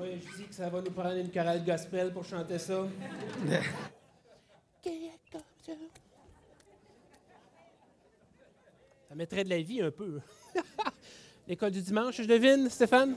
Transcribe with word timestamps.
Oui, 0.00 0.08
je 0.20 0.36
dis 0.36 0.48
que 0.48 0.54
ça 0.54 0.68
va 0.70 0.80
nous 0.80 0.90
prendre 0.90 1.16
une 1.16 1.30
chorale 1.30 1.64
gospel 1.64 2.12
pour 2.12 2.24
chanter 2.24 2.58
ça. 2.58 2.86
ça 9.08 9.14
mettrait 9.14 9.44
de 9.44 9.50
la 9.50 9.60
vie 9.60 9.82
un 9.82 9.90
peu. 9.90 10.20
L'école 11.48 11.72
du 11.72 11.82
dimanche, 11.82 12.16
je 12.16 12.26
devine, 12.26 12.70
Stéphane? 12.70 13.16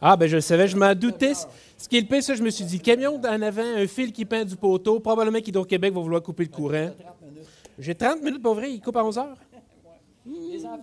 Ah, 0.00 0.16
ben 0.16 0.28
je 0.28 0.36
le 0.36 0.42
savais, 0.42 0.68
je 0.68 0.76
m'en 0.76 0.94
doutais. 0.94 1.32
Ce 1.34 1.88
qui 1.88 1.96
est 1.96 2.02
le 2.02 2.06
pire, 2.06 2.22
ça, 2.22 2.34
je 2.34 2.42
me 2.42 2.50
suis 2.50 2.64
dit, 2.64 2.78
camion 2.78 3.16
en 3.16 3.42
avant, 3.42 3.62
un 3.62 3.86
fil 3.86 4.12
qui 4.12 4.24
peint 4.24 4.44
du 4.44 4.54
poteau, 4.54 5.00
probablement 5.00 5.40
qu'Hydro-Québec 5.40 5.92
va 5.94 6.00
vouloir 6.00 6.22
couper 6.22 6.44
le 6.44 6.50
courant. 6.50 6.90
J'ai 7.78 7.94
30 7.94 8.22
minutes 8.22 8.42
pour 8.42 8.54
vrai, 8.54 8.72
il 8.72 8.80
coupe 8.80 8.96
à 8.96 9.04
11 9.04 9.18
heures. 9.18 9.38
Les 10.26 10.64
enfants, 10.66 10.80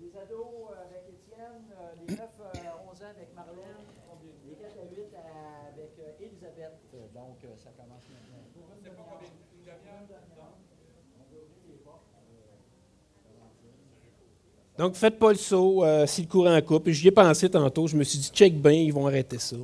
les 0.00 0.16
ados 0.16 0.70
euh, 0.70 0.82
avec 0.82 1.04
Étienne, 1.10 1.70
euh, 1.72 1.94
les 2.08 2.14
9 2.14 2.20
à 2.20 2.82
11 2.90 3.02
ans 3.02 3.10
avec 3.10 3.34
Marlène, 3.34 3.86
les 4.48 4.54
4 4.54 4.78
à 4.78 4.90
8 4.90 5.00
avec 5.74 5.92
euh, 6.00 6.24
Elisabeth. 6.24 6.78
Donc, 7.14 7.38
ça 7.56 7.70
commence 7.76 8.04
maintenant. 8.08 8.36
Donc, 14.78 14.94
faites 14.94 15.18
pas 15.18 15.30
le 15.30 15.38
saut 15.38 15.84
si 16.06 16.22
le 16.22 16.28
courant 16.28 16.60
coupe. 16.60 16.90
J'y 16.90 17.08
ai 17.08 17.10
pensé 17.10 17.48
tantôt. 17.48 17.86
Je 17.86 17.96
me 17.96 18.04
suis 18.04 18.18
dit, 18.18 18.30
check 18.32 18.60
bien, 18.60 18.72
ils 18.72 18.92
vont 18.92 19.06
arrêter 19.06 19.38
ça. 19.38 19.56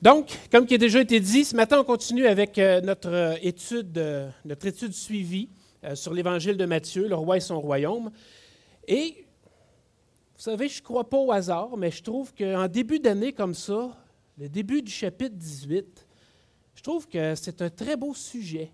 Donc, 0.00 0.30
comme 0.50 0.64
qui 0.64 0.74
a 0.74 0.78
déjà 0.78 1.02
été 1.02 1.20
dit, 1.20 1.44
ce 1.44 1.54
matin, 1.54 1.80
on 1.80 1.84
continue 1.84 2.26
avec 2.26 2.56
notre, 2.56 3.36
étude, 3.42 4.32
notre 4.46 4.66
étude 4.66 4.94
suivie 4.94 5.50
sur 5.94 6.14
l'évangile 6.14 6.56
de 6.56 6.64
Matthieu, 6.64 7.06
le 7.06 7.14
roi 7.14 7.36
et 7.36 7.40
son 7.40 7.60
royaume. 7.60 8.10
Et, 8.88 9.26
vous 10.36 10.42
savez, 10.42 10.68
je 10.68 10.80
ne 10.80 10.84
crois 10.84 11.08
pas 11.10 11.18
au 11.18 11.30
hasard, 11.30 11.76
mais 11.76 11.90
je 11.90 12.02
trouve 12.02 12.32
qu'en 12.32 12.66
début 12.68 12.98
d'année 12.98 13.34
comme 13.34 13.52
ça, 13.52 13.94
le 14.38 14.48
début 14.48 14.80
du 14.80 14.90
chapitre 14.90 15.36
18, 15.36 16.06
je 16.74 16.82
trouve 16.82 17.06
que 17.06 17.34
c'est 17.34 17.60
un 17.60 17.68
très 17.68 17.96
beau 17.96 18.14
sujet 18.14 18.72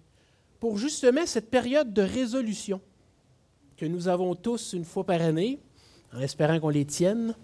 pour 0.66 0.78
justement 0.78 1.24
cette 1.26 1.48
période 1.48 1.92
de 1.92 2.02
résolution 2.02 2.80
que 3.76 3.86
nous 3.86 4.08
avons 4.08 4.34
tous 4.34 4.72
une 4.72 4.84
fois 4.84 5.04
par 5.04 5.22
année, 5.22 5.60
en 6.12 6.18
espérant 6.18 6.58
qu'on 6.58 6.70
les 6.70 6.84
tienne. 6.84 7.36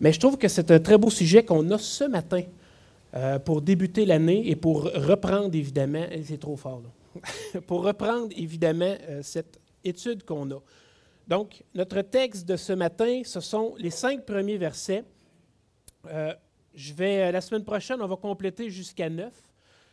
Mais 0.00 0.10
je 0.10 0.18
trouve 0.18 0.38
que 0.38 0.48
c'est 0.48 0.70
un 0.70 0.78
très 0.78 0.96
beau 0.96 1.10
sujet 1.10 1.44
qu'on 1.44 1.70
a 1.70 1.76
ce 1.76 2.04
matin 2.04 2.44
euh, 3.14 3.38
pour 3.38 3.60
débuter 3.60 4.06
l'année 4.06 4.48
et 4.48 4.56
pour 4.56 4.84
reprendre 4.84 5.54
évidemment, 5.54 6.06
c'est 6.24 6.40
trop 6.40 6.56
fort, 6.56 6.80
pour 7.66 7.82
reprendre 7.82 8.28
évidemment 8.34 8.96
euh, 9.10 9.20
cette 9.22 9.60
étude 9.84 10.24
qu'on 10.24 10.50
a. 10.50 10.62
Donc, 11.26 11.62
notre 11.74 12.00
texte 12.00 12.48
de 12.48 12.56
ce 12.56 12.72
matin, 12.72 13.20
ce 13.22 13.40
sont 13.40 13.74
les 13.76 13.90
cinq 13.90 14.24
premiers 14.24 14.56
versets. 14.56 15.04
Euh, 16.06 16.32
je 16.72 16.94
vais, 16.94 17.30
la 17.30 17.42
semaine 17.42 17.64
prochaine, 17.64 18.00
on 18.00 18.06
va 18.06 18.16
compléter 18.16 18.70
jusqu'à 18.70 19.10
neuf. 19.10 19.47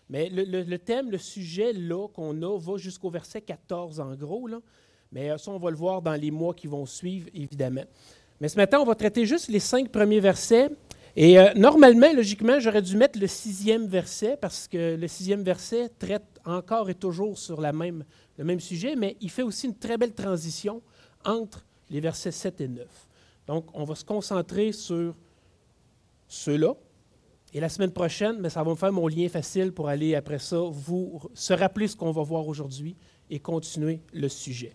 Mais 0.10 0.30
le, 0.30 0.78
thème, 0.78 1.10
le 1.10 1.18
sujet 1.18 1.74
là 1.74 2.08
qu'on 2.08 2.42
a, 2.42 2.60
va 2.60 2.78
jusqu'au 2.78 3.10
verset 3.10 3.42
14 3.42 4.00
en 4.00 4.14
gros. 4.16 4.48
Là. 4.48 4.60
Mais 5.12 5.36
ça, 5.38 5.52
on 5.52 5.58
va 5.58 5.72
le 5.72 5.78
voir 5.78 6.02
dans 6.02 6.14
les 6.14 6.32
mois 6.32 6.54
qui 6.54 6.68
vont 6.68 6.86
suivre, 6.86 7.28
évidemment. 7.34 7.86
Mais 8.40 8.50
ce 8.50 8.58
matin, 8.58 8.80
on 8.80 8.86
va 8.86 8.96
traiter 8.96 9.26
juste 9.26 9.48
les 9.48 9.60
cinq 9.60 9.90
premiers 9.90 10.20
versets. 10.20 10.70
Et 11.16 11.40
euh, 11.40 11.54
normalement, 11.56 12.12
logiquement, 12.14 12.60
j'aurais 12.60 12.82
dû 12.82 12.98
mettre 12.98 13.18
le 13.18 13.28
sixième 13.28 13.88
verset 13.88 14.38
parce 14.40 14.68
que 14.68 14.96
le 14.96 15.08
sixième 15.08 15.44
verset 15.44 15.90
traite 15.98 16.26
encore 16.44 16.90
et 16.90 16.96
toujours 16.96 17.38
sur 17.38 17.62
la 17.62 17.72
même, 17.72 18.04
le 18.38 18.44
même 18.44 18.60
sujet, 18.60 18.96
mais 18.96 19.16
il 19.22 19.32
fait 19.32 19.42
aussi 19.42 19.68
une 19.68 19.76
très 19.76 19.98
belle 19.98 20.14
transition 20.14 20.82
entre 21.24 21.66
les 21.90 22.02
versets 22.02 22.32
7 22.32 22.62
et 22.62 22.68
9. 22.68 22.88
Donc, 23.48 23.66
on 23.74 23.86
va 23.86 23.96
se 23.96 24.04
concentrer 24.04 24.74
sur 24.74 25.16
ceux-là. 26.28 26.76
Et 27.56 27.62
la 27.62 27.70
semaine 27.70 27.92
prochaine, 27.92 28.42
mais 28.42 28.50
ça 28.50 28.62
va 28.64 28.72
me 28.72 28.76
faire 28.76 28.92
mon 28.92 29.08
lien 29.08 29.30
facile 29.30 29.72
pour 29.72 29.88
aller 29.88 30.14
après 30.14 30.40
ça, 30.40 30.58
vous 30.60 31.22
se 31.34 31.54
rappeler 31.54 31.88
ce 31.88 31.96
qu'on 31.96 32.12
va 32.12 32.22
voir 32.22 32.46
aujourd'hui 32.46 32.98
et 33.30 33.40
continuer 33.40 34.02
le 34.12 34.28
sujet. 34.28 34.74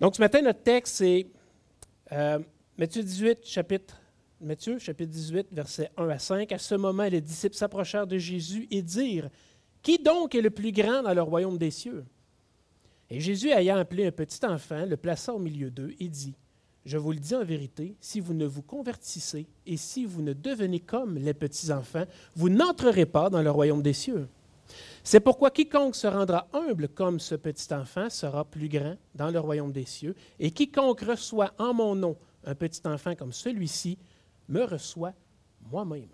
Donc, 0.00 0.16
ce 0.16 0.22
matin, 0.22 0.40
notre 0.40 0.62
texte, 0.62 0.94
c'est 0.96 1.26
euh, 2.12 2.38
Matthieu 2.78 3.02
18, 3.02 3.40
chapitre 3.44 4.00
Matthieu, 4.40 4.78
chapitre 4.78 5.10
18, 5.10 5.48
versets 5.52 5.90
1 5.98 6.08
à 6.08 6.18
5. 6.18 6.50
À 6.52 6.56
ce 6.56 6.76
moment, 6.76 7.04
les 7.04 7.20
disciples 7.20 7.56
s'approchèrent 7.56 8.06
de 8.06 8.16
Jésus 8.16 8.66
et 8.70 8.80
dirent 8.80 9.28
Qui 9.82 9.98
donc 9.98 10.34
est 10.34 10.40
le 10.40 10.48
plus 10.48 10.72
grand 10.72 11.02
dans 11.02 11.12
le 11.12 11.20
royaume 11.20 11.58
des 11.58 11.70
cieux 11.70 12.06
Et 13.10 13.20
Jésus, 13.20 13.50
ayant 13.50 13.76
appelé 13.76 14.06
un 14.06 14.12
petit 14.12 14.40
enfant, 14.46 14.86
le 14.86 14.96
plaça 14.96 15.34
au 15.34 15.38
milieu 15.38 15.70
d'eux 15.70 15.94
et 16.00 16.08
dit 16.08 16.36
Je 16.84 16.98
vous 16.98 17.12
le 17.12 17.18
dis 17.18 17.34
en 17.34 17.44
vérité, 17.44 17.94
si 18.00 18.18
vous 18.18 18.34
ne 18.34 18.46
vous 18.46 18.62
convertissez 18.62 19.46
et 19.66 19.76
si 19.76 20.04
vous 20.04 20.20
ne 20.20 20.32
devenez 20.32 20.80
comme 20.80 21.16
les 21.16 21.34
petits 21.34 21.70
enfants, 21.70 22.06
vous 22.34 22.48
n'entrerez 22.48 23.06
pas 23.06 23.30
dans 23.30 23.42
le 23.42 23.50
royaume 23.50 23.82
des 23.82 23.92
cieux. 23.92 24.28
C'est 25.04 25.20
pourquoi 25.20 25.50
quiconque 25.50 25.94
se 25.94 26.06
rendra 26.06 26.48
humble 26.52 26.88
comme 26.88 27.20
ce 27.20 27.34
petit 27.34 27.72
enfant 27.72 28.10
sera 28.10 28.44
plus 28.44 28.68
grand 28.68 28.96
dans 29.14 29.30
le 29.30 29.38
royaume 29.38 29.72
des 29.72 29.84
cieux, 29.84 30.14
et 30.40 30.50
quiconque 30.50 31.02
reçoit 31.02 31.52
en 31.58 31.74
mon 31.74 31.94
nom 31.94 32.16
un 32.44 32.54
petit 32.54 32.80
enfant 32.84 33.14
comme 33.14 33.32
celui-ci 33.32 33.98
me 34.48 34.64
reçoit 34.64 35.12
moi-même. 35.70 36.08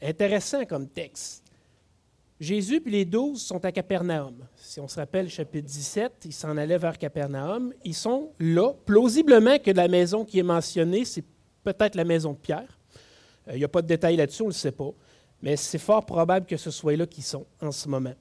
Intéressant 0.00 0.64
comme 0.64 0.88
texte. 0.88 1.43
Jésus 2.44 2.82
et 2.84 2.90
les 2.90 3.04
douze 3.04 3.42
sont 3.42 3.64
à 3.64 3.72
Capernaum. 3.72 4.34
Si 4.54 4.78
on 4.78 4.86
se 4.86 4.96
rappelle 4.96 5.30
chapitre 5.30 5.66
17, 5.66 6.12
ils 6.26 6.32
s'en 6.32 6.56
allaient 6.56 6.78
vers 6.78 6.98
Capernaum. 6.98 7.72
Ils 7.84 7.94
sont 7.94 8.32
là, 8.38 8.72
plausiblement 8.84 9.58
que 9.58 9.70
la 9.70 9.88
maison 9.88 10.24
qui 10.24 10.38
est 10.38 10.44
mentionnée, 10.44 11.04
c'est 11.06 11.24
peut-être 11.62 11.94
la 11.94 12.04
maison 12.04 12.32
de 12.32 12.38
Pierre. 12.38 12.78
Euh, 13.48 13.54
il 13.54 13.58
n'y 13.58 13.64
a 13.64 13.68
pas 13.68 13.80
de 13.80 13.86
détails 13.86 14.16
là-dessus, 14.16 14.42
on 14.42 14.46
ne 14.46 14.50
le 14.50 14.54
sait 14.54 14.72
pas. 14.72 14.90
Mais 15.42 15.56
c'est 15.56 15.78
fort 15.78 16.04
probable 16.04 16.44
que 16.46 16.58
ce 16.58 16.70
soit 16.70 16.96
là 16.96 17.06
qu'ils 17.06 17.24
sont 17.24 17.46
en 17.62 17.72
ce 17.72 17.88
moment. 17.88 18.14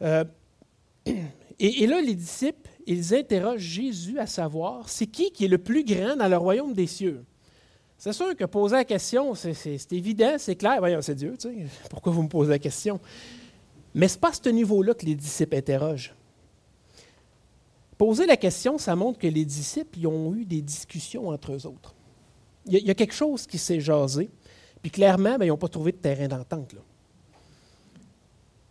Euh, 0.00 0.24
et, 1.06 1.14
et, 1.58 1.86
là, 1.86 2.00
les 2.00 2.14
disciples, 2.14 2.70
ils 2.86 3.14
interrogent 3.14 3.60
Jésus 3.60 4.18
à 4.18 4.26
savoir, 4.26 4.88
c'est 4.88 5.06
qui 5.06 5.30
qui 5.30 5.44
est 5.44 5.48
le 5.48 5.58
plus 5.58 5.84
grand 5.84 6.16
dans 6.16 6.28
le 6.28 6.36
royaume 6.38 6.72
des 6.72 6.86
cieux? 6.86 7.22
C'est 7.98 8.12
sûr 8.12 8.36
que 8.36 8.44
poser 8.44 8.76
la 8.76 8.84
question, 8.84 9.34
c'est 9.34 9.92
évident, 9.92 10.36
c'est 10.38 10.56
clair. 10.56 10.76
Voyons, 10.78 11.00
c'est 11.00 11.14
Dieu, 11.14 11.34
tu 11.40 11.48
sais. 11.48 11.66
Pourquoi 11.88 12.12
vous 12.12 12.22
me 12.22 12.28
posez 12.28 12.50
la 12.50 12.58
question? 12.58 13.00
Mais 13.94 14.08
ce 14.08 14.14
n'est 14.14 14.20
pas 14.20 14.30
à 14.30 14.32
ce 14.34 14.48
niveau-là 14.50 14.94
que 14.94 15.06
les 15.06 15.14
disciples 15.14 15.56
interrogent. 15.56 16.14
Poser 17.96 18.26
la 18.26 18.36
question, 18.36 18.76
ça 18.76 18.94
montre 18.94 19.18
que 19.18 19.26
les 19.26 19.44
disciples 19.44 19.98
ils 19.98 20.06
ont 20.06 20.34
eu 20.34 20.44
des 20.44 20.60
discussions 20.60 21.28
entre 21.28 21.52
eux 21.52 21.66
autres. 21.66 21.94
Il 22.66 22.78
y, 22.78 22.90
a, 22.90 22.94
quelque 22.94 23.14
chose 23.14 23.46
qui 23.46 23.58
s'est 23.58 23.80
jasé, 23.80 24.28
puis 24.82 24.90
clairement, 24.90 25.38
ben, 25.38 25.44
ils 25.44 25.48
n'ont 25.48 25.56
pas 25.56 25.68
trouvé 25.68 25.92
de 25.92 25.98
terrain 25.98 26.26
d'entente. 26.26 26.74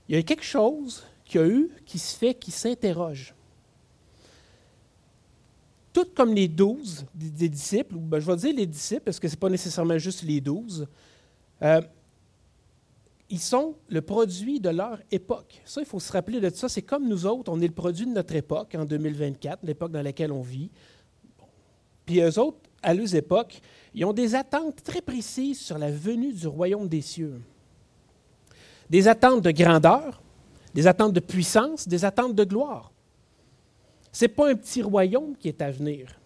Il 0.10 0.16
y 0.16 0.20
a 0.20 0.22
quelque 0.22 0.44
chose 0.44 1.06
qui 1.24 1.40
a 1.40 1.46
eu, 1.46 1.70
qui 1.86 1.98
se 1.98 2.16
fait, 2.16 2.34
qui 2.34 2.52
s'interroge 2.52 3.35
tout 5.96 6.08
comme 6.14 6.34
les 6.34 6.50
douze 6.50 7.06
des, 7.16 7.48
disciples, 7.48 7.96
ou 7.96 8.00
ben, 8.02 8.20
je 8.20 8.26
vais 8.30 8.36
dire 8.36 8.54
les 8.54 8.66
disciples 8.66 9.04
parce 9.06 9.18
que 9.18 9.30
ce 9.30 9.34
n'est 9.34 9.40
pas 9.40 9.48
nécessairement 9.48 9.98
juste 9.98 10.24
les 10.24 10.42
douze, 10.42 10.86
euh, 11.62 11.80
ils 13.30 13.40
sont 13.40 13.76
le 13.88 14.02
produit 14.02 14.60
de 14.60 14.68
leur 14.68 15.00
époque. 15.10 15.62
Ça, 15.64 15.80
il 15.80 15.88
faut 15.88 16.02
se 16.02 16.12
rappeler 16.12 16.42
de 16.42 16.50
ça. 16.50 16.68
C'est 16.68 16.82
comme 16.82 17.08
nous 17.08 17.26
autres, 17.26 17.50
on 17.50 17.62
est 17.62 17.68
le 17.68 17.74
produit 17.74 18.06
de 18.06 18.12
notre 18.12 18.36
époque 18.36 18.76
en 18.76 18.84
2024, 18.84 19.60
l'époque 19.64 19.94
dans 19.94 20.02
laquelle 20.02 20.34
on 20.34 20.42
vit. 20.42 20.70
Puis 22.06 22.20
eux 22.20 22.40
autres, 22.40 22.58
à 22.84 22.94
leurs 22.94 23.16
époques, 23.16 23.62
ils 23.94 24.04
ont 24.04 24.12
des 24.14 24.36
attentes 24.36 24.84
très 24.84 25.02
précises 25.02 25.62
sur 25.62 25.78
la 25.78 25.92
venue 25.92 26.34
du 26.34 26.46
royaume 26.46 26.90
des 26.90 27.02
cieux. 27.02 27.40
Des 28.90 29.08
attentes 29.08 29.42
de 29.42 29.52
grandeur, 29.52 30.22
des 30.74 30.88
attentes 30.88 31.14
de 31.14 31.22
puissance, 31.22 31.88
des 31.88 32.04
attentes 32.04 32.36
de 32.36 32.44
gloire. 32.44 32.92
N'est 34.22 34.28
pas 34.28 34.50
un 34.50 34.56
petit 34.56 34.82
royaume 34.82 35.36
qui 35.38 35.48
est 35.48 35.62
à 35.62 35.72
venir. 35.72 36.20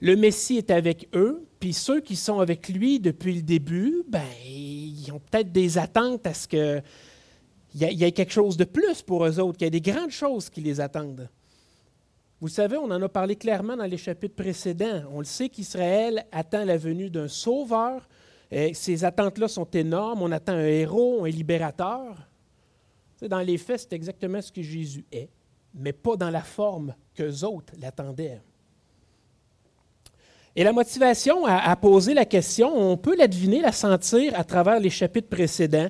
Le 0.00 0.16
Messie 0.16 0.58
est 0.58 0.70
avec 0.70 1.08
eux, 1.14 1.46
puis 1.58 1.72
ceux 1.72 2.00
qui 2.00 2.16
sont 2.16 2.40
avec 2.40 2.68
lui 2.68 3.00
depuis 3.00 3.34
le 3.34 3.42
début, 3.42 4.02
ben, 4.08 4.22
ils 4.44 5.10
ont 5.12 5.20
peut-être 5.20 5.52
des 5.52 5.78
attentes 5.78 6.26
à 6.26 6.34
ce 6.34 6.46
qu'il 6.46 6.82
y, 7.74 7.84
y 7.84 8.04
ait 8.04 8.12
quelque 8.12 8.32
chose 8.32 8.56
de 8.56 8.64
plus 8.64 9.02
pour 9.02 9.24
eux 9.24 9.40
autres, 9.40 9.56
qu'il 9.56 9.66
y 9.66 9.68
ait 9.68 9.70
des 9.70 9.80
grandes 9.80 10.10
choses 10.10 10.50
qui 10.50 10.60
les 10.60 10.80
attendent. 10.80 11.30
Vous 12.40 12.48
savez, 12.48 12.76
on 12.76 12.90
en 12.90 13.00
a 13.00 13.08
parlé 13.08 13.36
clairement 13.36 13.76
dans 13.76 13.86
les 13.86 13.96
chapitres 13.96 14.34
précédents. 14.34 15.04
On 15.10 15.20
le 15.20 15.24
sait 15.24 15.48
qu'Israël 15.48 16.26
attend 16.30 16.64
la 16.64 16.76
venue 16.76 17.08
d'un 17.08 17.28
sauveur. 17.28 18.06
Et 18.50 18.74
ces 18.74 19.04
attentes-là 19.04 19.48
sont 19.48 19.68
énormes. 19.70 20.20
On 20.20 20.30
attend 20.30 20.52
un 20.52 20.66
héros, 20.66 21.24
un 21.24 21.30
libérateur. 21.30 22.28
Dans 23.22 23.40
les 23.40 23.56
faits, 23.56 23.80
c'est 23.80 23.94
exactement 23.94 24.42
ce 24.42 24.52
que 24.52 24.60
Jésus 24.60 25.06
est 25.10 25.30
mais 25.76 25.92
pas 25.92 26.16
dans 26.16 26.30
la 26.30 26.42
forme 26.42 26.94
qu'eux 27.14 27.44
autres 27.44 27.72
l'attendaient. 27.80 28.40
Et 30.54 30.64
la 30.64 30.72
motivation 30.72 31.44
à, 31.44 31.76
poser 31.76 32.14
la 32.14 32.24
question, 32.24 32.74
on 32.74 32.96
peut 32.96 33.14
la 33.14 33.28
deviner, 33.28 33.60
la 33.60 33.72
sentir 33.72 34.32
à 34.38 34.42
travers 34.42 34.80
les 34.80 34.88
chapitres 34.88 35.28
précédents. 35.28 35.88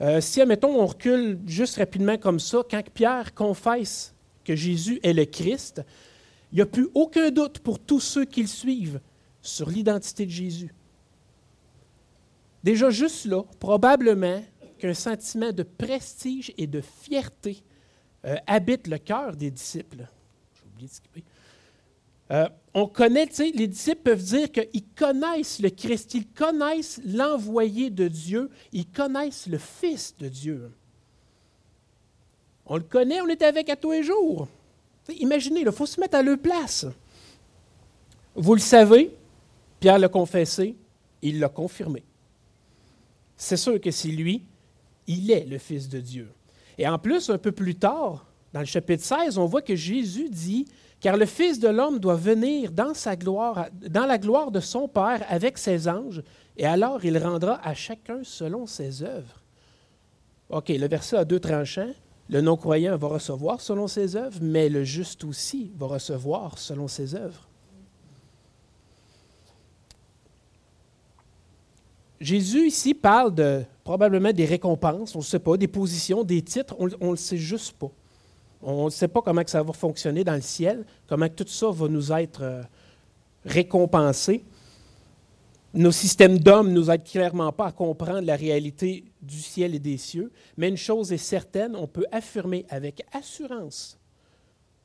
Euh, 0.00 0.20
si, 0.20 0.40
admettons, 0.40 0.80
on 0.80 0.86
recule 0.86 1.38
juste 1.46 1.76
rapidement 1.76 2.18
comme 2.18 2.40
ça, 2.40 2.58
quand 2.68 2.82
Pierre 2.92 3.32
confesse 3.32 4.12
que 4.44 4.56
Jésus 4.56 4.98
est 5.04 5.12
le 5.12 5.24
Christ, 5.24 5.82
Il 6.50 6.56
n'y 6.56 6.62
a 6.62 6.66
plus 6.66 6.88
aucun 6.94 7.30
doute 7.30 7.60
pour 7.60 7.78
tous 7.78 8.00
ceux 8.00 8.24
qui 8.24 8.40
le 8.40 8.48
suivent 8.48 9.00
sur 9.40 9.70
l'identité 9.70 10.26
de 10.26 10.30
Jésus. 10.30 10.74
Déjà 12.64 12.90
juste 12.90 13.26
là, 13.26 13.42
probablement 13.60 14.42
qu'un 14.78 14.94
sentiment 14.94 15.52
de 15.52 15.62
prestige 15.62 16.52
et 16.56 16.66
de 16.66 16.80
fierté 16.80 17.62
euh, 18.24 18.36
habite 18.46 18.86
le 18.86 18.98
cœur 18.98 19.36
des 19.36 19.50
disciples. 19.50 20.06
J'ai 20.54 20.66
oublié 20.66 20.88
de 20.88 20.92
skipper. 20.92 21.24
Euh, 22.30 22.48
on 22.74 22.86
connaît, 22.86 23.26
tu 23.26 23.34
sais, 23.34 23.50
les 23.54 23.66
disciples 23.66 24.02
peuvent 24.02 24.22
dire 24.22 24.52
qu'ils 24.52 24.84
connaissent 24.94 25.60
le 25.60 25.70
Christ, 25.70 26.14
ils 26.14 26.26
connaissent 26.26 27.00
l'envoyé 27.06 27.88
de 27.90 28.06
Dieu, 28.06 28.50
ils 28.72 28.86
connaissent 28.86 29.46
le 29.46 29.58
Fils 29.58 30.14
de 30.18 30.28
Dieu. 30.28 30.70
On 32.66 32.76
le 32.76 32.82
connaît, 32.82 33.20
on 33.22 33.28
est 33.28 33.42
avec 33.42 33.70
à 33.70 33.76
tous 33.76 33.92
les 33.92 34.02
jours. 34.02 34.46
imaginez, 35.08 35.60
il 35.60 35.72
faut 35.72 35.86
se 35.86 35.98
mettre 35.98 36.18
à 36.18 36.22
leur 36.22 36.38
place. 36.38 36.86
Vous 38.34 38.54
le 38.54 38.60
savez, 38.60 39.10
Pierre 39.80 39.98
l'a 39.98 40.08
confessé, 40.08 40.76
il 41.22 41.40
l'a 41.40 41.48
confirmé. 41.48 42.04
C'est 43.36 43.56
sûr 43.56 43.80
que 43.80 43.90
c'est 43.90 44.08
lui, 44.08 44.44
il 45.06 45.30
est 45.30 45.46
le 45.46 45.56
Fils 45.56 45.88
de 45.88 46.00
Dieu. 46.00 46.28
Et 46.78 46.88
en 46.88 46.98
plus, 46.98 47.28
un 47.28 47.38
peu 47.38 47.52
plus 47.52 47.74
tard, 47.74 48.26
dans 48.52 48.60
le 48.60 48.66
chapitre 48.66 49.04
16, 49.04 49.36
on 49.36 49.46
voit 49.46 49.62
que 49.62 49.76
Jésus 49.76 50.30
dit 50.30 50.66
car 51.00 51.16
le 51.16 51.26
Fils 51.26 51.60
de 51.60 51.68
l'homme 51.68 51.98
doit 51.98 52.16
venir 52.16 52.72
dans 52.72 52.94
sa 52.94 53.14
gloire, 53.14 53.66
dans 53.88 54.06
la 54.06 54.18
gloire 54.18 54.50
de 54.50 54.60
son 54.60 54.88
Père 54.88 55.24
avec 55.28 55.58
ses 55.58 55.88
anges, 55.88 56.22
et 56.56 56.66
alors 56.66 57.04
il 57.04 57.16
rendra 57.18 57.60
à 57.64 57.74
chacun 57.74 58.20
selon 58.24 58.66
ses 58.66 59.02
œuvres. 59.02 59.42
OK, 60.50 60.68
le 60.70 60.88
verset 60.88 61.16
a 61.16 61.24
deux 61.24 61.40
tranchants. 61.40 61.92
Le 62.30 62.40
non-croyant 62.40 62.96
va 62.96 63.08
recevoir 63.08 63.60
selon 63.60 63.86
ses 63.86 64.16
œuvres, 64.16 64.38
mais 64.42 64.68
le 64.68 64.84
juste 64.84 65.24
aussi 65.24 65.72
va 65.76 65.86
recevoir 65.86 66.58
selon 66.58 66.88
ses 66.88 67.14
œuvres. 67.14 67.47
Jésus 72.20 72.66
ici 72.66 72.94
parle 72.94 73.64
probablement 73.84 74.32
des 74.32 74.44
récompenses, 74.44 75.14
on 75.14 75.20
ne 75.20 75.24
sait 75.24 75.38
pas, 75.38 75.56
des 75.56 75.68
positions, 75.68 76.24
des 76.24 76.42
titres, 76.42 76.74
on 76.78 76.86
ne 76.86 77.10
le 77.10 77.16
sait 77.16 77.36
juste 77.36 77.72
pas. 77.78 77.90
On 78.60 78.86
ne 78.86 78.90
sait 78.90 79.08
pas 79.08 79.22
comment 79.22 79.44
que 79.44 79.50
ça 79.50 79.62
va 79.62 79.72
fonctionner 79.72 80.24
dans 80.24 80.34
le 80.34 80.40
ciel, 80.40 80.84
comment 81.06 81.28
tout 81.28 81.46
ça 81.46 81.70
va 81.70 81.88
nous 81.88 82.12
être 82.12 82.42
euh, 82.42 82.62
récompensé. 83.44 84.44
Nos 85.74 85.92
systèmes 85.92 86.38
d'hommes 86.38 86.70
ne 86.70 86.74
nous 86.74 86.90
aident 86.90 87.04
clairement 87.04 87.52
pas 87.52 87.66
à 87.66 87.72
comprendre 87.72 88.22
la 88.22 88.34
réalité 88.34 89.04
du 89.22 89.38
ciel 89.38 89.74
et 89.74 89.78
des 89.78 89.98
cieux, 89.98 90.32
mais 90.56 90.68
une 90.68 90.76
chose 90.76 91.12
est 91.12 91.18
certaine, 91.18 91.76
on 91.76 91.86
peut 91.86 92.06
affirmer 92.10 92.66
avec 92.68 93.04
assurance 93.12 93.98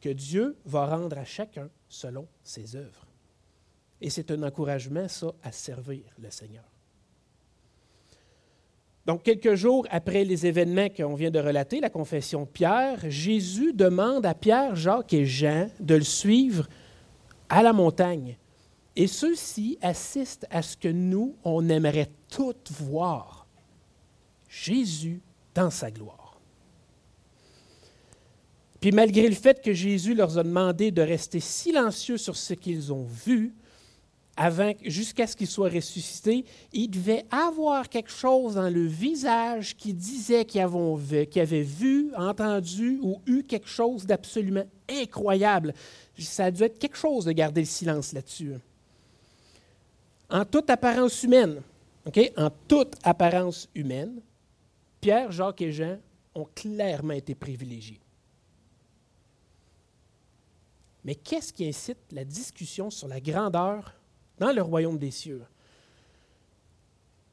que 0.01 0.09
Dieu 0.09 0.55
va 0.65 0.85
rendre 0.85 1.17
à 1.17 1.25
chacun 1.25 1.69
selon 1.87 2.27
ses 2.43 2.75
œuvres. 2.75 3.07
Et 4.01 4.09
c'est 4.09 4.29
un 4.31 4.43
encouragement, 4.43 5.07
ça, 5.07 5.33
à 5.41 5.51
servir 5.51 6.03
le 6.21 6.29
Seigneur. 6.29 6.72
Donc, 9.05 9.23
quelques 9.23 9.55
jours 9.55 9.85
après 9.89 10.23
les 10.23 10.45
événements 10.45 10.87
qu'on 10.89 11.15
vient 11.15 11.31
de 11.31 11.39
relater, 11.39 11.81
la 11.81 11.89
confession 11.89 12.43
de 12.43 12.47
Pierre, 12.47 12.99
Jésus 13.09 13.73
demande 13.73 14.25
à 14.25 14.33
Pierre, 14.33 14.75
Jacques 14.75 15.13
et 15.13 15.25
Jean 15.25 15.69
de 15.79 15.95
le 15.95 16.03
suivre 16.03 16.67
à 17.49 17.63
la 17.63 17.73
montagne. 17.73 18.37
Et 18.95 19.07
ceux-ci 19.07 19.77
assistent 19.81 20.47
à 20.49 20.61
ce 20.61 20.77
que 20.77 20.87
nous, 20.87 21.35
on 21.43 21.67
aimerait 21.67 22.11
tous 22.29 22.55
voir. 22.79 23.47
Jésus 24.47 25.21
dans 25.53 25.71
sa 25.71 25.89
gloire. 25.89 26.39
Puis 28.79 28.91
malgré 28.91 29.27
le 29.27 29.35
fait 29.35 29.61
que 29.61 29.73
Jésus 29.73 30.13
leur 30.13 30.37
a 30.37 30.43
demandé 30.43 30.91
de 30.91 31.01
rester 31.01 31.39
silencieux 31.39 32.17
sur 32.17 32.35
ce 32.35 32.53
qu'ils 32.53 32.93
ont 32.93 33.05
vu, 33.05 33.53
jusqu'à 34.83 35.27
ce 35.27 35.35
qu'il 35.35 35.47
soit 35.47 35.69
ressuscité, 35.69 36.43
il 36.71 36.89
devait 36.89 37.25
avoir 37.29 37.87
quelque 37.87 38.11
chose 38.11 38.55
dans 38.55 38.69
le 38.69 38.85
visage 38.85 39.75
qui 39.75 39.93
disait 39.93 40.45
qu'ils 40.45 40.61
avaient, 40.61 41.61
vu, 41.61 42.11
entendu 42.15 42.99
ou 43.01 43.21
eu 43.27 43.43
quelque 43.43 43.67
chose 43.67 44.05
d'absolument 44.05 44.65
incroyable. 44.89 45.73
Ça 46.17 46.45
a 46.45 46.51
dû 46.51 46.63
être 46.63 46.79
quelque 46.79 46.97
chose 46.97 47.25
de 47.25 47.31
garder 47.31 47.61
le 47.61 47.67
silence 47.67 48.13
là-dessus. 48.13 48.53
En 50.29 50.45
toute 50.45 50.69
apparence 50.69 51.21
humaine, 51.23 51.61
en 52.37 52.49
toute 52.67 52.95
apparence 53.03 53.69
humaine, 53.75 54.19
Pierre, 54.99 55.31
Jacques 55.31 55.61
et 55.61 55.71
Jean 55.71 55.99
ont 56.33 56.47
clairement 56.55 57.13
été 57.13 57.35
privilégiés. 57.35 57.99
Mais 61.05 61.15
qu'est-ce 61.15 61.51
qui 61.51 61.67
incite 61.67 61.99
la 62.11 62.23
discussion 62.23 62.89
sur 62.89 63.07
la 63.07 63.19
grandeur 63.19 63.93
dans 64.39 64.51
le 64.51 64.61
royaume 64.61 64.97
des 64.97 65.11
cieux. 65.11 65.41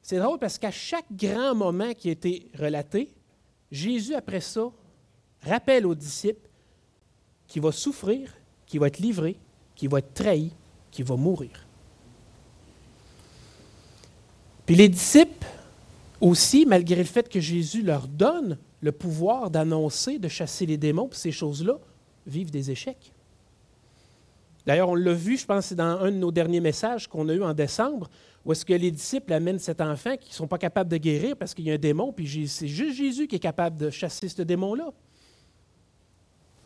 C'est 0.03 0.19
drôle 0.19 0.39
parce 0.39 0.59
qu'à 0.59 0.71
chaque 0.71 1.07
grand 1.13 1.55
moment 1.55 1.95
qui 1.95 2.09
a 2.09 2.13
été 2.13 2.51
relaté, 2.59 3.13
Jésus, 3.71 4.15
après 4.15 4.41
ça, 4.41 4.71
rappelle 5.43 5.87
aux 5.87 5.95
disciples 5.95 6.49
qu'il 7.47 7.63
va 7.63 7.73
souffrir, 7.73 8.33
qu'il 8.67 8.81
va 8.81 8.89
être 8.89 8.99
livré, 8.99 9.39
qu'il 9.75 9.89
va 9.89 9.99
être 9.99 10.15
trahi, 10.15 10.53
qu'il 10.91 11.05
va 11.05 11.17
mourir. 11.17 11.67
Puis 14.67 14.75
les 14.77 14.89
disciples 14.89 15.47
aussi, 16.21 16.67
malgré 16.67 16.97
le 16.97 17.05
fait 17.05 17.29
que 17.29 17.41
Jésus 17.41 17.83
leur 17.83 18.07
donne 18.07 18.59
le 18.81 18.93
pouvoir 18.93 19.51
d'annoncer, 19.51 20.19
de 20.19 20.29
chasser 20.29 20.67
les 20.67 20.77
démons, 20.77 21.09
puis 21.09 21.19
ces 21.19 21.33
choses-là, 21.33 21.79
vivent 22.27 22.51
des 22.51 22.71
échecs. 22.71 23.13
D'ailleurs, 24.67 24.91
on 24.91 24.95
l'a 24.95 25.13
vu, 25.13 25.37
je 25.37 25.47
pense, 25.47 25.67
c'est 25.67 25.75
dans 25.75 25.99
un 26.01 26.11
de 26.11 26.17
nos 26.17 26.31
derniers 26.31 26.61
messages 26.61 27.09
qu'on 27.09 27.29
a 27.29 27.35
eu 27.35 27.43
en 27.43 27.55
décembre, 27.55 28.11
où 28.45 28.53
est-ce 28.53 28.65
que 28.65 28.73
les 28.73 28.91
disciples 28.91 29.33
amènent 29.33 29.59
cet 29.59 29.81
enfant 29.81 30.17
qui 30.17 30.31
ne 30.31 30.35
sont 30.35 30.47
pas 30.47 30.59
capables 30.59 30.91
de 30.91 30.97
guérir 30.97 31.37
parce 31.37 31.55
qu'il 31.55 31.67
y 31.67 31.71
a 31.71 31.75
un 31.75 31.79
démon, 31.79 32.13
puis 32.13 32.49
c'est 32.49 32.69
juste 32.69 32.97
Jésus 32.97 33.27
qui 33.27 33.37
est 33.37 33.41
capable 33.41 33.77
de 33.77 33.91
chasser 33.91 34.29
ce 34.29 34.43
démon-là. 34.43 34.93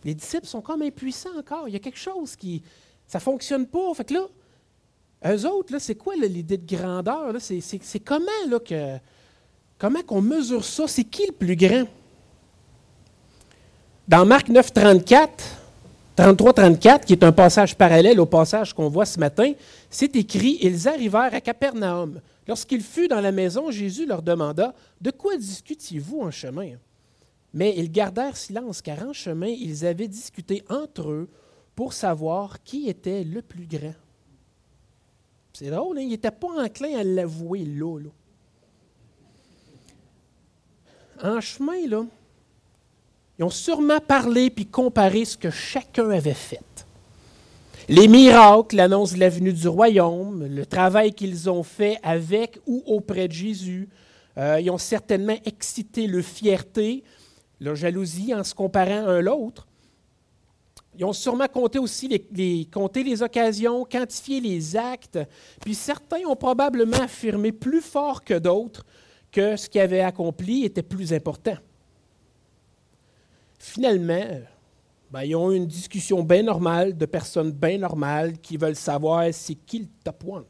Les 0.04 0.14
disciples 0.14 0.46
sont 0.46 0.60
comme 0.60 0.82
impuissants 0.82 1.36
encore. 1.38 1.68
Il 1.68 1.72
y 1.72 1.76
a 1.76 1.80
quelque 1.80 1.98
chose 1.98 2.36
qui. 2.36 2.62
Ça 3.06 3.18
ne 3.18 3.22
fonctionne 3.22 3.66
pas. 3.66 3.94
Fait 3.94 4.04
que 4.04 4.14
là, 4.14 4.26
eux 5.32 5.46
autres, 5.46 5.78
c'est 5.78 5.94
quoi 5.94 6.14
l'idée 6.16 6.58
de 6.58 6.76
grandeur? 6.76 7.34
C'est 7.40 8.00
comment 8.00 8.26
là, 8.48 8.58
que. 8.60 8.98
Comment 9.78 10.02
qu'on 10.02 10.20
mesure 10.20 10.64
ça? 10.64 10.86
C'est 10.86 11.04
qui 11.04 11.26
le 11.26 11.32
plus 11.32 11.56
grand? 11.56 11.84
Dans 14.06 14.26
Marc 14.26 14.48
9, 14.48 14.72
34, 14.72 15.44
33-34, 16.16 17.04
qui 17.04 17.12
est 17.12 17.24
un 17.24 17.32
passage 17.32 17.76
parallèle 17.76 18.20
au 18.20 18.26
passage 18.26 18.72
qu'on 18.72 18.88
voit 18.88 19.06
ce 19.06 19.18
matin, 19.18 19.52
c'est 19.90 20.14
écrit 20.14 20.58
Ils 20.62 20.86
arrivèrent 20.86 21.34
à 21.34 21.40
Capernaum. 21.40 22.20
Lorsqu'il 22.46 22.82
fut 22.82 23.08
dans 23.08 23.20
la 23.20 23.32
maison, 23.32 23.70
Jésus 23.70 24.06
leur 24.06 24.22
demanda 24.22 24.74
De 25.00 25.10
quoi 25.10 25.36
discutiez-vous 25.36 26.20
en 26.20 26.30
chemin 26.30 26.76
Mais 27.52 27.74
ils 27.76 27.90
gardèrent 27.90 28.36
silence, 28.36 28.80
car 28.80 29.02
en 29.02 29.12
chemin, 29.12 29.48
ils 29.48 29.84
avaient 29.84 30.08
discuté 30.08 30.62
entre 30.68 31.10
eux 31.10 31.28
pour 31.74 31.92
savoir 31.92 32.62
qui 32.62 32.88
était 32.88 33.24
le 33.24 33.42
plus 33.42 33.66
grand. 33.66 33.94
C'est 35.52 35.70
drôle, 35.70 35.98
hein? 35.98 36.02
ils 36.02 36.10
n'étaient 36.10 36.30
pas 36.30 36.64
enclins 36.64 36.96
à 36.96 37.02
l'avouer 37.02 37.64
là, 37.64 37.98
là. 37.98 38.10
En 41.22 41.40
chemin, 41.40 41.86
là, 41.88 42.04
ils 43.38 43.44
ont 43.44 43.50
sûrement 43.50 44.00
parlé 44.00 44.50
puis 44.50 44.66
comparé 44.66 45.24
ce 45.24 45.36
que 45.36 45.50
chacun 45.50 46.10
avait 46.10 46.34
fait. 46.34 46.86
Les 47.88 48.08
miracles, 48.08 48.76
l'annonce 48.76 49.12
de 49.14 49.20
la 49.20 49.28
venue 49.28 49.52
du 49.52 49.68
royaume, 49.68 50.46
le 50.46 50.64
travail 50.64 51.12
qu'ils 51.12 51.50
ont 51.50 51.62
fait 51.62 51.98
avec 52.02 52.58
ou 52.66 52.82
auprès 52.86 53.28
de 53.28 53.32
Jésus, 53.32 53.88
euh, 54.38 54.58
ils 54.60 54.70
ont 54.70 54.78
certainement 54.78 55.36
excité 55.44 56.06
leur 56.06 56.24
fierté, 56.24 57.04
leur 57.60 57.74
jalousie 57.74 58.34
en 58.34 58.42
se 58.42 58.54
comparant 58.54 59.06
un 59.06 59.20
l'autre. 59.20 59.66
Ils 60.96 61.04
ont 61.04 61.12
sûrement 61.12 61.48
compté 61.48 61.78
aussi 61.78 62.08
les, 62.08 62.26
les 62.34 63.22
occasions, 63.22 63.84
quantifié 63.84 64.40
les 64.40 64.76
actes, 64.76 65.18
puis 65.60 65.74
certains 65.74 66.24
ont 66.26 66.36
probablement 66.36 66.98
affirmé 66.98 67.52
plus 67.52 67.80
fort 67.80 68.22
que 68.22 68.38
d'autres 68.38 68.86
que 69.30 69.56
ce 69.56 69.68
qu'ils 69.68 69.80
avaient 69.80 70.00
accompli 70.00 70.64
était 70.64 70.84
plus 70.84 71.12
important. 71.12 71.56
Finalement, 73.64 74.42
ben, 75.10 75.22
ils 75.22 75.34
ont 75.34 75.50
eu 75.50 75.56
une 75.56 75.66
discussion 75.66 76.22
bien 76.22 76.42
normale 76.42 76.94
de 76.94 77.06
personnes 77.06 77.50
bien 77.50 77.78
normales 77.78 78.36
qui 78.38 78.58
veulent 78.58 78.76
savoir 78.76 79.24
c'est 79.32 79.54
qui 79.54 79.78
le 79.78 79.86
top 80.04 80.22
one. 80.28 80.44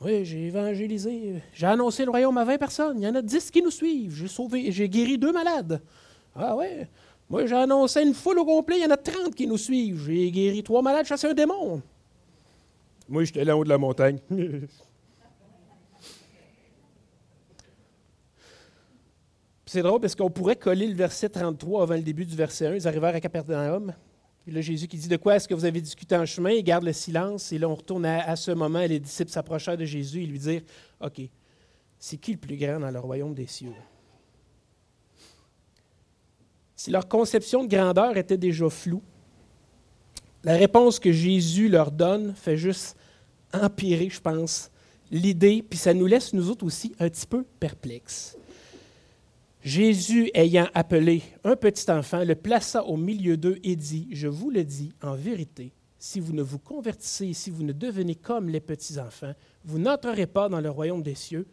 Oui, 0.00 0.24
j'ai 0.24 0.46
évangélisé, 0.46 1.42
j'ai 1.52 1.66
annoncé 1.66 2.06
le 2.06 2.10
royaume 2.10 2.38
à 2.38 2.44
20 2.46 2.56
personnes. 2.56 3.02
Il 3.02 3.04
y 3.04 3.06
en 3.06 3.14
a 3.14 3.20
10 3.20 3.50
qui 3.50 3.60
nous 3.60 3.70
suivent. 3.70 4.14
J'ai 4.16 4.28
sauvé, 4.28 4.72
j'ai 4.72 4.88
guéri 4.88 5.18
deux 5.18 5.30
malades. 5.30 5.82
Ah 6.34 6.56
ouais. 6.56 6.88
Moi, 7.28 7.44
j'ai 7.44 7.54
annoncé 7.54 8.00
une 8.00 8.14
foule 8.14 8.38
au 8.38 8.46
complet, 8.46 8.78
il 8.78 8.82
y 8.82 8.86
en 8.86 8.90
a 8.90 8.96
30 8.96 9.34
qui 9.34 9.46
nous 9.46 9.58
suivent. 9.58 10.02
J'ai 10.06 10.30
guéri 10.30 10.62
trois 10.62 10.80
malades, 10.80 11.04
chassé 11.04 11.26
un 11.26 11.34
démon. 11.34 11.82
Moi, 13.10 13.24
j'étais 13.24 13.44
là 13.44 13.54
en 13.54 13.60
haut 13.60 13.64
de 13.64 13.68
la 13.68 13.78
montagne. 13.78 14.20
C'est 19.72 19.82
drôle 19.82 20.00
parce 20.00 20.16
qu'on 20.16 20.30
pourrait 20.30 20.56
coller 20.56 20.88
le 20.88 20.96
verset 20.96 21.28
33 21.28 21.84
avant 21.84 21.94
le 21.94 22.02
début 22.02 22.26
du 22.26 22.34
verset 22.34 22.66
1. 22.66 22.74
Ils 22.74 22.88
arrivèrent 22.88 23.14
à 23.14 23.20
Capernaum. 23.20 23.94
Puis 24.42 24.52
là, 24.52 24.60
Jésus 24.60 24.88
qui 24.88 24.96
dit 24.96 25.06
De 25.06 25.16
quoi 25.16 25.36
est-ce 25.36 25.46
que 25.46 25.54
vous 25.54 25.64
avez 25.64 25.80
discuté 25.80 26.16
en 26.16 26.26
chemin? 26.26 26.50
Il 26.50 26.64
garde 26.64 26.82
le 26.82 26.92
silence. 26.92 27.52
Et 27.52 27.58
là, 27.58 27.68
on 27.68 27.76
retourne 27.76 28.04
à, 28.04 28.34
ce 28.34 28.50
moment 28.50 28.80
les 28.80 28.98
disciples 28.98 29.30
s'approchèrent 29.30 29.76
de 29.76 29.84
Jésus 29.84 30.24
et 30.24 30.26
lui 30.26 30.40
dirent 30.40 30.62
OK, 31.00 31.20
c'est 32.00 32.16
qui 32.16 32.32
le 32.32 32.38
plus 32.38 32.56
grand 32.56 32.80
dans 32.80 32.90
le 32.90 32.98
royaume 32.98 33.32
des 33.32 33.46
cieux? 33.46 33.70
Si 36.74 36.90
leur 36.90 37.06
conception 37.06 37.62
de 37.62 37.68
grandeur 37.68 38.16
était 38.16 38.38
déjà 38.38 38.68
floue, 38.68 39.04
la 40.42 40.56
réponse 40.56 40.98
que 40.98 41.12
Jésus 41.12 41.68
leur 41.68 41.92
donne 41.92 42.34
fait 42.34 42.56
juste 42.56 42.96
empirer, 43.54 44.08
je 44.10 44.20
pense, 44.20 44.68
l'idée, 45.12 45.62
puis 45.62 45.78
ça 45.78 45.94
nous 45.94 46.06
laisse, 46.06 46.32
nous 46.32 46.50
autres 46.50 46.66
aussi, 46.66 46.92
un 46.98 47.08
petit 47.08 47.28
peu 47.28 47.44
perplexes. 47.60 48.36
Jésus, 49.62 50.30
ayant 50.32 50.68
appelé 50.72 51.22
un 51.44 51.54
petit 51.54 51.90
enfant, 51.90 52.24
le 52.24 52.34
plaça 52.34 52.84
au 52.84 52.96
milieu 52.96 53.36
d'eux 53.36 53.58
et 53.62 53.76
dit, 53.76 54.08
Je 54.10 54.26
vous 54.26 54.50
le 54.50 54.64
dis 54.64 54.92
en 55.02 55.14
vérité, 55.14 55.72
si 55.98 56.18
vous 56.18 56.32
ne 56.32 56.42
vous 56.42 56.58
convertissez, 56.58 57.34
si 57.34 57.50
vous 57.50 57.62
ne 57.62 57.72
devenez 57.72 58.14
comme 58.14 58.48
les 58.48 58.60
petits-enfants, 58.60 59.34
vous 59.64 59.78
n'entrerez 59.78 60.26
pas 60.26 60.48
dans 60.48 60.60
le 60.60 60.70
royaume 60.70 61.02
des 61.02 61.14
cieux. 61.14 61.46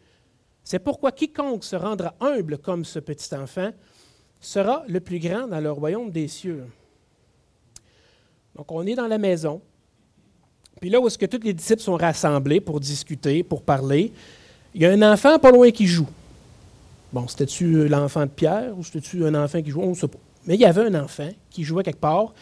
C'est 0.64 0.78
pourquoi 0.78 1.12
quiconque 1.12 1.64
se 1.64 1.76
rendra 1.76 2.14
humble 2.20 2.58
comme 2.58 2.84
ce 2.84 2.98
petit 2.98 3.34
enfant 3.34 3.72
sera 4.40 4.84
le 4.88 5.00
plus 5.00 5.18
grand 5.18 5.46
dans 5.46 5.60
le 5.60 5.70
royaume 5.70 6.10
des 6.10 6.28
cieux. 6.28 6.64
Donc 8.54 8.72
on 8.72 8.86
est 8.86 8.94
dans 8.94 9.06
la 9.06 9.18
maison. 9.18 9.60
Puis 10.80 10.88
là 10.90 11.00
où 11.00 11.06
est-ce 11.06 11.18
que 11.18 11.26
tous 11.26 11.40
les 11.42 11.52
disciples 11.52 11.82
sont 11.82 11.96
rassemblés 11.96 12.60
pour 12.60 12.80
discuter, 12.80 13.42
pour 13.42 13.62
parler, 13.62 14.12
il 14.74 14.82
y 14.82 14.86
a 14.86 14.90
un 14.90 15.12
enfant 15.12 15.38
pas 15.38 15.50
loin 15.50 15.70
qui 15.70 15.86
joue. 15.86 16.08
Bon, 17.12 17.26
c'était-tu 17.26 17.88
l'enfant 17.88 18.26
de 18.26 18.30
Pierre 18.30 18.76
ou 18.76 18.84
c'était-tu 18.84 19.24
un 19.24 19.34
enfant 19.34 19.62
qui 19.62 19.70
jouait? 19.70 19.84
On 19.84 19.90
ne 19.90 19.94
sait 19.94 20.08
pas. 20.08 20.18
Mais 20.46 20.54
il 20.54 20.60
y 20.60 20.64
avait 20.66 20.82
un 20.82 20.94
enfant 21.02 21.30
qui 21.50 21.64
jouait 21.64 21.82
quelque 21.82 22.00
part. 22.00 22.34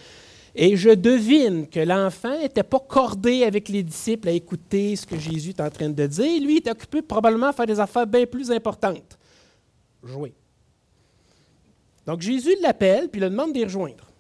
Et 0.55 0.77
je 0.77 0.91
devine 0.91 1.69
que 1.69 1.81
l'enfant 1.81 2.39
n'était 2.39 2.63
pas 2.63 2.81
cordé 2.81 3.45
avec 3.45 3.69
les 3.69 3.83
disciples 3.83 4.29
à 4.29 4.33
écouter 4.33 4.97
ce 4.97 5.07
que 5.07 5.19
Jésus 5.19 5.51
est 5.51 5.61
en 5.61 5.71
train 5.71 5.91
de 5.91 6.07
dire. 6.07 6.43
Lui, 6.43 6.55
il 6.55 6.59
était 6.59 6.71
occupé 6.71 7.03
probablement 7.03 7.49
à 7.49 7.53
faire 7.53 7.67
des 7.67 7.79
affaires 7.79 8.07
bien 8.07 8.25
plus 8.27 8.51
importantes. 8.51 9.19
Jouer. 10.03 10.33
Donc 12.07 12.21
Jésus 12.23 12.57
l'appelle, 12.63 13.09
puis 13.09 13.21
il 13.21 13.25
le 13.25 13.31
demande 13.31 13.53
d'y 13.53 13.65
rejoindre. 13.65 14.11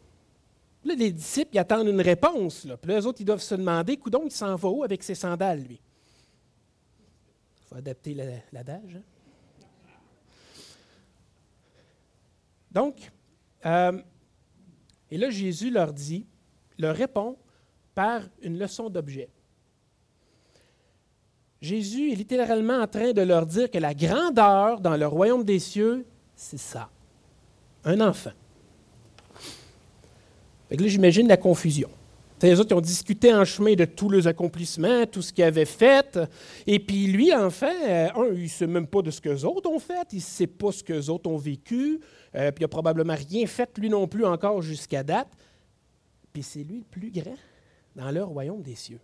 Là, 0.84 0.94
les 0.94 1.10
disciples 1.10 1.50
ils 1.54 1.58
attendent 1.58 1.88
une 1.88 2.00
réponse. 2.00 2.64
Là. 2.64 2.76
Puis 2.76 2.90
là, 2.90 3.00
eux 3.00 3.06
autres, 3.06 3.20
ils 3.20 3.24
doivent 3.24 3.40
se 3.40 3.54
demander, 3.54 3.96
coudon, 3.96 4.22
il 4.24 4.30
s'en 4.30 4.54
va 4.56 4.68
où 4.68 4.84
avec 4.84 5.02
ses 5.02 5.14
sandales, 5.14 5.60
lui? 5.60 5.80
Il 7.58 7.68
faut 7.68 7.76
adapter 7.76 8.14
l'adage. 8.52 8.96
Hein? 8.96 9.15
Donc, 12.76 13.10
euh, 13.64 13.98
et 15.10 15.16
là, 15.16 15.30
Jésus 15.30 15.70
leur 15.70 15.94
dit, 15.94 16.26
leur 16.78 16.94
répond 16.94 17.38
par 17.94 18.20
une 18.42 18.58
leçon 18.58 18.90
d'objet. 18.90 19.30
Jésus 21.62 22.12
est 22.12 22.16
littéralement 22.16 22.82
en 22.82 22.86
train 22.86 23.14
de 23.14 23.22
leur 23.22 23.46
dire 23.46 23.70
que 23.70 23.78
la 23.78 23.94
grandeur 23.94 24.78
dans 24.78 24.94
le 24.94 25.06
royaume 25.06 25.42
des 25.42 25.58
cieux, 25.58 26.04
c'est 26.34 26.58
ça, 26.58 26.90
un 27.82 27.98
enfant. 28.02 28.36
Là, 30.70 30.76
j'imagine 30.86 31.28
la 31.28 31.38
confusion. 31.38 31.88
Les 32.42 32.60
autres, 32.60 32.72
ils 32.72 32.76
ont 32.76 32.82
discuté 32.82 33.32
en 33.32 33.44
chemin 33.46 33.74
de 33.74 33.86
tous 33.86 34.10
leurs 34.10 34.28
accomplissements, 34.28 35.06
tout 35.06 35.22
ce 35.22 35.32
qu'ils 35.32 35.44
avaient 35.44 35.64
fait. 35.64 36.18
Et 36.66 36.78
puis 36.78 37.06
lui, 37.06 37.34
enfin, 37.34 37.72
euh, 37.88 38.08
un, 38.14 38.26
il 38.34 38.42
ne 38.42 38.48
sait 38.48 38.66
même 38.66 38.86
pas 38.86 39.00
de 39.00 39.10
ce 39.10 39.20
que 39.20 39.30
les 39.30 39.44
autres 39.44 39.70
ont 39.70 39.78
fait, 39.78 40.06
il 40.12 40.16
ne 40.16 40.20
sait 40.20 40.46
pas 40.46 40.70
ce 40.70 40.84
que 40.84 40.92
les 40.92 41.08
autres 41.08 41.30
ont 41.30 41.38
vécu, 41.38 41.98
euh, 42.34 42.50
puis 42.50 42.62
il 42.62 42.64
n'a 42.64 42.68
probablement 42.68 43.14
rien 43.14 43.46
fait, 43.46 43.70
lui 43.78 43.88
non 43.88 44.06
plus, 44.06 44.26
encore 44.26 44.60
jusqu'à 44.60 45.02
date. 45.02 45.28
Puis 46.32 46.42
c'est 46.42 46.62
lui 46.62 46.78
le 46.78 46.84
plus 46.84 47.10
grand 47.10 47.36
dans 47.94 48.10
le 48.10 48.22
royaume 48.22 48.60
des 48.60 48.74
cieux. 48.74 49.00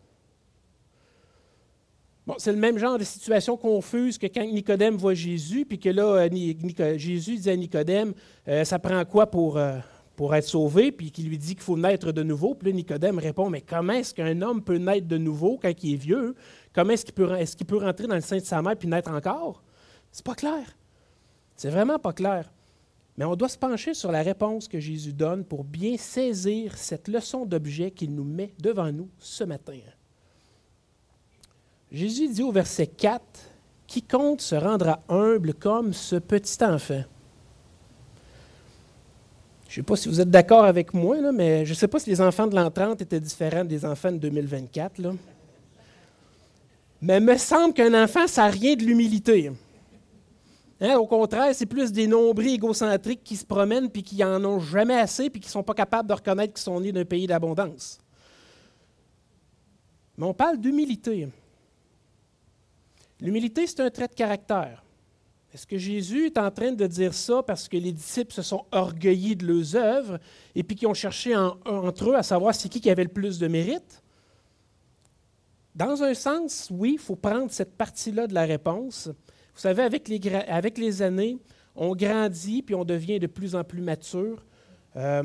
Bon, 2.27 2.35
c'est 2.37 2.53
le 2.53 2.59
même 2.59 2.79
genre 2.79 2.99
de 2.99 3.05
situation 3.05 3.57
confuse 3.57 4.19
que 4.19 4.27
quand 4.27 4.45
Nicodème 4.45 4.97
voit 4.97 5.15
Jésus, 5.15 5.65
puis 5.65 5.79
que 5.79 5.89
là, 5.89 6.29
euh, 6.29 6.99
Jésus 6.99 7.39
dit 7.39 7.51
à 7.51 7.57
Nicodème, 7.57 8.13
ça 8.65 8.79
prend 8.79 9.03
quoi 9.07 9.27
pour 9.27 9.59
pour 10.23 10.37
être 10.37 10.47
sauvé, 10.47 10.93
puis 10.93 11.11
qui 11.11 11.25
lui 11.25 11.37
dit 11.37 11.57
qu'il 11.57 11.65
faut 11.65 11.77
naître 11.77 12.13
de 12.13 12.23
nouveau. 12.23 12.55
Puis 12.55 12.71
là, 12.71 12.77
Nicodème 12.77 13.19
répond, 13.19 13.51
mais 13.51 13.61
comment 13.61 13.95
est-ce 13.95 14.15
qu'un 14.15 14.41
homme 14.41 14.63
peut 14.63 14.77
naître 14.77 15.09
de 15.09 15.19
nouveau 15.19 15.59
quand 15.61 15.73
il 15.83 15.95
est 15.95 15.97
vieux? 15.97 16.37
Comment 16.73 16.93
est-ce 16.93 17.05
qu'il 17.05 17.15
peut, 17.15 17.33
est 17.33 17.65
peut 17.65 17.79
rentrer 17.79 18.07
dans 18.07 18.15
le 18.15 18.21
sein 18.21 18.37
de 18.37 18.45
sa 18.45 18.63
mère 18.63 18.77
puis 18.77 18.87
naître 18.87 19.11
encore? 19.11 19.65
C'est 20.13 20.25
pas 20.25 20.37
clair. 20.37 20.77
C'est 21.57 21.71
vraiment 21.71 21.99
pas 21.99 22.13
clair. 22.13 22.53
Mais 23.17 23.25
on 23.25 23.35
doit 23.35 23.49
se 23.49 23.59
pencher 23.59 23.95
sur 23.95 24.13
la 24.13 24.23
réponse 24.23 24.69
que 24.69 24.79
Jésus 24.79 25.13
donne 25.13 25.45
pour 25.45 25.65
bien 25.65 25.97
saisir 25.97 26.77
cette 26.77 27.09
leçon 27.09 27.45
d'objet 27.45 27.91
qu'il 27.91 28.15
nous 28.15 28.23
met 28.23 28.55
devant 28.61 28.93
nous 28.93 29.09
ce 29.19 29.43
matin. 29.43 29.81
Jésus 31.91 32.29
dit 32.29 32.45
au 32.45 32.53
verset 32.53 32.87
4, 32.87 33.25
Quiconque 33.89 34.41
se 34.41 34.55
rendra 34.55 35.03
humble 35.09 35.53
comme 35.55 35.93
ce 35.93 36.15
petit 36.15 36.63
enfant. 36.63 37.03
Je 39.73 39.81
ne 39.81 39.85
sais 39.85 39.87
pas 39.87 39.97
si 39.97 40.11
vous 40.11 40.21
êtes 40.21 40.29
d'accord 40.29 40.67
avec 40.67 40.93
moi, 40.93 41.33
mais 41.33 41.65
je 41.65 41.71
ne 41.71 41.75
sais 41.75 41.89
pas 41.89 41.99
si 41.99 42.11
les 42.11 42.21
enfants 42.21 42.47
de 42.47 42.55
l'an 42.55 42.71
30 42.71 43.01
étaient 43.01 43.19
différents 43.19 43.65
des 43.65 43.87
enfants 43.87 44.13
de 44.13 44.19
2024. 44.19 45.01
Mais 47.01 47.17
il 47.17 47.25
me 47.25 47.39
semble 47.39 47.73
qu'un 47.73 48.05
enfant, 48.05 48.27
ça 48.27 48.43
n'a 48.43 48.49
rien 48.49 48.77
de 48.77 48.83
l'humilité. 48.83 49.51
Hein, 50.79 50.97
au 50.99 51.07
contraire, 51.07 51.55
c'est 51.55 51.65
plus 51.65 51.91
des 51.91 52.07
nombris 52.07 52.53
égocentriques 52.53 53.25
qui 53.25 53.35
se 53.35 53.47
promènent 53.47 53.89
puis 53.89 54.03
qui 54.03 54.17
n'en 54.17 54.45
ont 54.45 54.61
jamais 54.61 54.99
assez 54.99 55.31
puis 55.31 55.41
qui 55.41 55.49
ne 55.49 55.53
sont 55.53 55.63
pas 55.63 55.73
capables 55.73 56.07
de 56.07 56.15
reconnaître 56.15 56.53
qu'ils 56.53 56.65
sont 56.65 56.79
nés 56.79 56.93
d'un 56.93 57.07
pays 57.07 57.27
d'abondance. 57.27 57.99
Mais 60.19 60.27
on 60.27 60.35
parle 60.35 60.59
d'humilité. 60.59 61.29
L'humilité, 63.23 63.67
c'est 63.67 63.81
un 63.81 63.89
trait 63.89 64.09
de 64.09 64.15
caractère. 64.15 64.85
Est-ce 65.53 65.67
que 65.67 65.77
Jésus 65.77 66.27
est 66.27 66.39
en 66.39 66.51
train 66.51 66.73
de 66.73 66.87
dire 66.87 67.13
ça 67.13 67.43
parce 67.43 67.69
que 67.69 67.77
les 67.77 67.93
disciples 67.93 68.33
se 68.33 68.41
sont 68.41 68.65
orgueillis 68.73 69.37
de 69.37 69.47
leurs 69.47 69.77
œuvres 69.77 70.19
et 70.55 70.63
puis 70.63 70.77
qu'ils 70.77 70.89
ont 70.89 70.95
cherché 70.95 71.37
entre 71.37 72.11
eux 72.11 72.17
à 72.17 72.23
savoir 72.23 72.55
c'est 72.55 72.71
qui 72.71 72.81
qui 72.81 72.89
avait 72.89 73.05
le 73.05 73.11
plus 73.11 73.39
de 73.39 73.49
mérite? 73.49 74.03
Dans 75.75 76.03
un 76.03 76.15
sens, 76.15 76.69
oui, 76.71 76.93
il 76.95 76.99
faut 76.99 77.17
prendre 77.17 77.51
cette 77.51 77.77
partie-là 77.77 78.27
de 78.27 78.35
la 78.35 78.45
réponse. 78.45 79.09
Vous 79.55 79.61
savez, 79.61 79.83
avec 79.83 80.09
les, 80.09 80.21
avec 80.49 80.79
les 80.79 81.03
années, 81.03 81.39
on 81.77 81.95
grandit 81.95 82.63
puis 82.63 82.75
on 82.75 82.85
devient 82.85 83.19
de 83.19 83.27
plus 83.27 83.55
en 83.55 83.63
plus 83.63 83.83
mature. 83.83 84.45
Euh, 84.97 85.23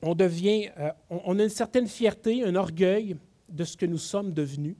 on 0.00 0.14
devient, 0.14 0.70
euh, 0.78 0.90
on, 1.10 1.38
a 1.38 1.42
une 1.42 1.48
certaine 1.50 1.86
fierté, 1.86 2.42
un 2.42 2.54
orgueil 2.54 3.16
de 3.50 3.64
ce 3.64 3.76
que 3.76 3.86
nous 3.86 3.98
sommes 3.98 4.32
devenus, 4.32 4.76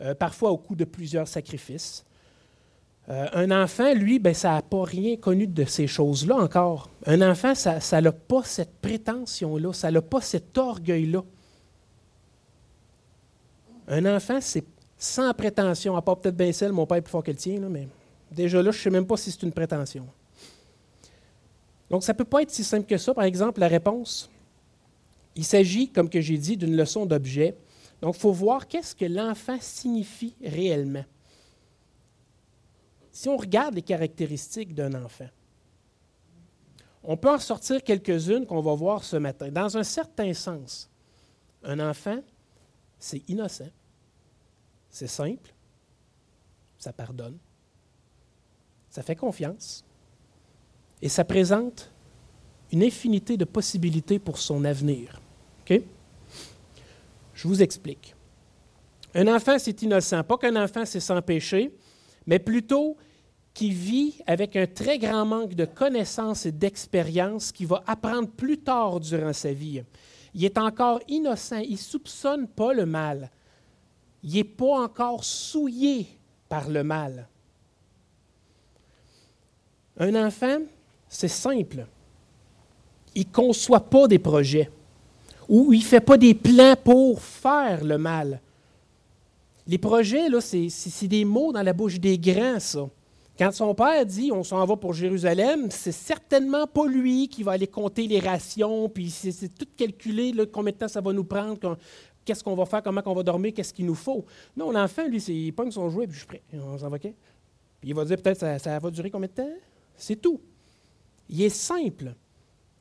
euh, 0.00 0.14
parfois 0.14 0.50
au 0.50 0.58
coût 0.58 0.74
de 0.74 0.84
plusieurs 0.84 1.28
sacrifices. 1.28 2.04
Euh, 3.08 3.28
un 3.34 3.50
enfant, 3.50 3.94
lui, 3.94 4.18
ben, 4.18 4.34
ça 4.34 4.52
n'a 4.52 4.62
pas 4.62 4.82
rien 4.82 5.16
connu 5.16 5.46
de 5.46 5.64
ces 5.64 5.86
choses-là 5.86 6.36
encore. 6.36 6.90
Un 7.06 7.22
enfant, 7.22 7.54
ça 7.54 8.00
n'a 8.00 8.12
pas 8.12 8.42
cette 8.42 8.80
prétention-là, 8.80 9.72
ça 9.72 9.90
n'a 9.90 10.02
pas 10.02 10.20
cet 10.20 10.58
orgueil-là. 10.58 11.22
Un 13.88 14.16
enfant, 14.16 14.38
c'est 14.40 14.64
sans 14.98 15.32
prétention, 15.34 15.96
à 15.96 16.02
part 16.02 16.18
peut-être 16.18 16.36
bien 16.36 16.52
celle, 16.52 16.72
mon 16.72 16.86
père 16.86 16.96
est 16.96 17.02
plus 17.02 17.10
fort 17.10 17.22
que 17.22 17.30
le 17.30 17.36
tien, 17.36 17.60
mais 17.60 17.86
déjà 18.32 18.60
là, 18.60 18.70
je 18.72 18.78
ne 18.78 18.82
sais 18.82 18.90
même 18.90 19.06
pas 19.06 19.16
si 19.16 19.30
c'est 19.30 19.42
une 19.42 19.52
prétention. 19.52 20.06
Donc, 21.88 22.02
ça 22.02 22.12
ne 22.12 22.18
peut 22.18 22.24
pas 22.24 22.42
être 22.42 22.50
si 22.50 22.64
simple 22.64 22.86
que 22.86 22.98
ça. 22.98 23.14
Par 23.14 23.24
exemple, 23.24 23.60
la 23.60 23.68
réponse, 23.68 24.28
il 25.36 25.44
s'agit, 25.44 25.88
comme 25.90 26.10
que 26.10 26.20
j'ai 26.20 26.38
dit, 26.38 26.56
d'une 26.56 26.76
leçon 26.76 27.06
d'objet. 27.06 27.56
Donc, 28.02 28.16
il 28.16 28.20
faut 28.20 28.32
voir 28.32 28.66
qu'est-ce 28.66 28.96
que 28.96 29.04
l'enfant 29.04 29.58
signifie 29.60 30.34
réellement. 30.42 31.04
Si 33.16 33.30
on 33.30 33.38
regarde 33.38 33.74
les 33.74 33.80
caractéristiques 33.80 34.74
d'un 34.74 34.92
enfant, 34.92 35.30
on 37.02 37.16
peut 37.16 37.30
en 37.30 37.38
sortir 37.38 37.82
quelques-unes 37.82 38.44
qu'on 38.44 38.60
va 38.60 38.74
voir 38.74 39.02
ce 39.04 39.16
matin. 39.16 39.50
Dans 39.50 39.74
un 39.78 39.84
certain 39.84 40.34
sens, 40.34 40.90
un 41.62 41.80
enfant, 41.80 42.18
c'est 42.98 43.26
innocent, 43.26 43.70
c'est 44.90 45.06
simple, 45.06 45.54
ça 46.76 46.92
pardonne, 46.92 47.38
ça 48.90 49.02
fait 49.02 49.16
confiance 49.16 49.82
et 51.00 51.08
ça 51.08 51.24
présente 51.24 51.90
une 52.70 52.82
infinité 52.82 53.38
de 53.38 53.46
possibilités 53.46 54.18
pour 54.18 54.36
son 54.36 54.62
avenir. 54.62 55.22
Je 57.32 57.48
vous 57.48 57.62
explique. 57.62 58.14
Un 59.14 59.34
enfant, 59.34 59.58
c'est 59.58 59.80
innocent. 59.80 60.22
Pas 60.22 60.36
qu'un 60.36 60.62
enfant, 60.62 60.84
c'est 60.84 61.00
sans 61.00 61.22
péché, 61.22 61.74
mais 62.26 62.38
plutôt 62.38 62.98
qui 63.56 63.70
vit 63.70 64.16
avec 64.26 64.54
un 64.54 64.66
très 64.66 64.98
grand 64.98 65.24
manque 65.24 65.54
de 65.54 65.64
connaissances 65.64 66.44
et 66.44 66.52
d'expérience, 66.52 67.52
qui 67.52 67.64
va 67.64 67.82
apprendre 67.86 68.28
plus 68.28 68.58
tard 68.58 69.00
durant 69.00 69.32
sa 69.32 69.50
vie. 69.50 69.82
Il 70.34 70.44
est 70.44 70.58
encore 70.58 71.00
innocent, 71.08 71.60
il 71.60 71.72
ne 71.72 71.76
soupçonne 71.78 72.48
pas 72.48 72.74
le 72.74 72.84
mal. 72.84 73.30
Il 74.22 74.34
n'est 74.34 74.44
pas 74.44 74.82
encore 74.82 75.24
souillé 75.24 76.06
par 76.50 76.68
le 76.68 76.84
mal. 76.84 77.26
Un 79.98 80.26
enfant, 80.26 80.58
c'est 81.08 81.26
simple. 81.26 81.86
Il 83.14 83.26
ne 83.26 83.32
conçoit 83.32 83.88
pas 83.88 84.06
des 84.06 84.18
projets. 84.18 84.70
ou 85.48 85.72
il 85.72 85.78
ne 85.78 85.84
fait 85.84 86.00
pas 86.02 86.18
des 86.18 86.34
plans 86.34 86.76
pour 86.84 87.22
faire 87.22 87.82
le 87.82 87.96
mal. 87.96 88.38
Les 89.66 89.78
projets, 89.78 90.28
là, 90.28 90.42
c'est 90.42 91.08
des 91.08 91.24
mots 91.24 91.52
dans 91.54 91.62
la 91.62 91.72
bouche 91.72 91.98
des 91.98 92.18
grands, 92.18 92.60
ça. 92.60 92.86
Quand 93.38 93.52
son 93.52 93.74
père 93.74 94.06
dit 94.06 94.32
on 94.32 94.42
s'en 94.42 94.64
va 94.64 94.76
pour 94.76 94.94
Jérusalem, 94.94 95.70
c'est 95.70 95.92
certainement 95.92 96.66
pas 96.66 96.86
lui 96.86 97.28
qui 97.28 97.42
va 97.42 97.52
aller 97.52 97.66
compter 97.66 98.06
les 98.06 98.18
rations, 98.18 98.88
puis 98.88 99.10
c'est 99.10 99.54
tout 99.54 99.66
calculé, 99.76 100.32
combien 100.50 100.72
de 100.72 100.78
temps 100.78 100.88
ça 100.88 101.02
va 101.02 101.12
nous 101.12 101.24
prendre, 101.24 101.76
qu'est-ce 102.24 102.42
qu'on 102.42 102.54
va 102.54 102.64
faire, 102.64 102.82
comment 102.82 103.02
on 103.04 103.14
va 103.14 103.22
dormir, 103.22 103.52
qu'est-ce 103.54 103.74
qu'il 103.74 103.86
nous 103.86 103.94
faut. 103.94 104.24
Non, 104.56 104.70
l'enfant, 104.70 105.06
lui, 105.06 105.18
il 105.18 105.52
pogne 105.52 105.70
son 105.70 105.90
jouet, 105.90 106.06
puis 106.06 106.14
je 106.14 106.18
suis 106.20 106.26
prêt. 106.26 106.42
On 106.54 106.78
s'en 106.78 106.88
va, 106.88 106.98
Puis 106.98 107.12
il 107.82 107.94
va 107.94 108.04
dire 108.04 108.16
peut-être 108.16 108.60
ça 108.60 108.78
va 108.78 108.90
durer 108.90 109.10
combien 109.10 109.28
de 109.28 109.34
temps? 109.34 109.54
C'est 109.96 110.16
tout. 110.16 110.40
Il 111.28 111.42
est 111.42 111.50
simple. 111.50 112.14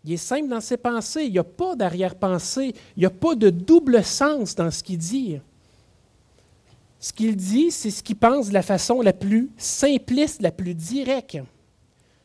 Il 0.05 0.13
est 0.13 0.17
simple 0.17 0.47
dans 0.47 0.61
ses 0.61 0.77
pensées. 0.77 1.23
Il 1.23 1.31
n'y 1.31 1.39
a 1.39 1.43
pas 1.43 1.75
d'arrière-pensée. 1.75 2.73
Il 2.95 2.99
n'y 2.99 3.05
a 3.05 3.09
pas 3.09 3.35
de 3.35 3.49
double 3.49 4.03
sens 4.03 4.55
dans 4.55 4.69
ce 4.69 4.83
qu'il 4.83 4.99
dit. 4.99 5.39
Ce 7.05 7.13
qu'il 7.13 7.35
dit, 7.35 7.69
c'est 7.69 7.91
ce 7.91 8.01
qu'il 8.01 8.15
pense 8.15 8.47
de 8.47 8.53
la 8.55 8.63
façon 8.63 8.99
la 8.99 9.13
plus 9.13 9.51
simpliste, 9.57 10.41
la 10.41 10.51
plus 10.51 10.73
directe. 10.73 11.37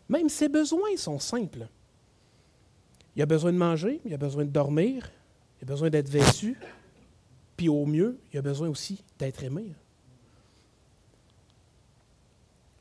Même 0.09 0.31
ses 0.31 0.49
besoins 0.49 0.97
sont 0.97 1.19
simples. 1.19 1.69
Il 3.15 3.21
a 3.21 3.27
besoin 3.27 3.53
de 3.53 3.59
manger, 3.59 4.01
il 4.07 4.15
a 4.15 4.17
besoin 4.17 4.47
de 4.47 4.51
dormir, 4.51 5.13
il 5.61 5.65
a 5.65 5.67
besoin 5.67 5.91
d'être 5.91 6.09
vêtu, 6.09 6.59
puis 7.59 7.69
au 7.69 7.85
mieux, 7.85 8.19
il 8.33 8.39
a 8.39 8.41
besoin 8.41 8.71
aussi 8.71 9.05
d'être 9.19 9.45
aimé. 9.45 9.75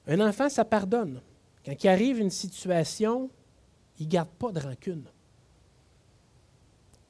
Un 0.07 0.21
enfant, 0.21 0.47
ça 0.47 0.63
pardonne. 0.63 1.19
Quand 1.65 1.83
il 1.83 1.87
arrive 1.89 2.21
une 2.21 2.29
situation, 2.29 3.29
il 3.99 4.05
ne 4.05 4.11
garde 4.11 4.29
pas 4.39 4.53
de 4.53 4.61
rancune. 4.61 5.03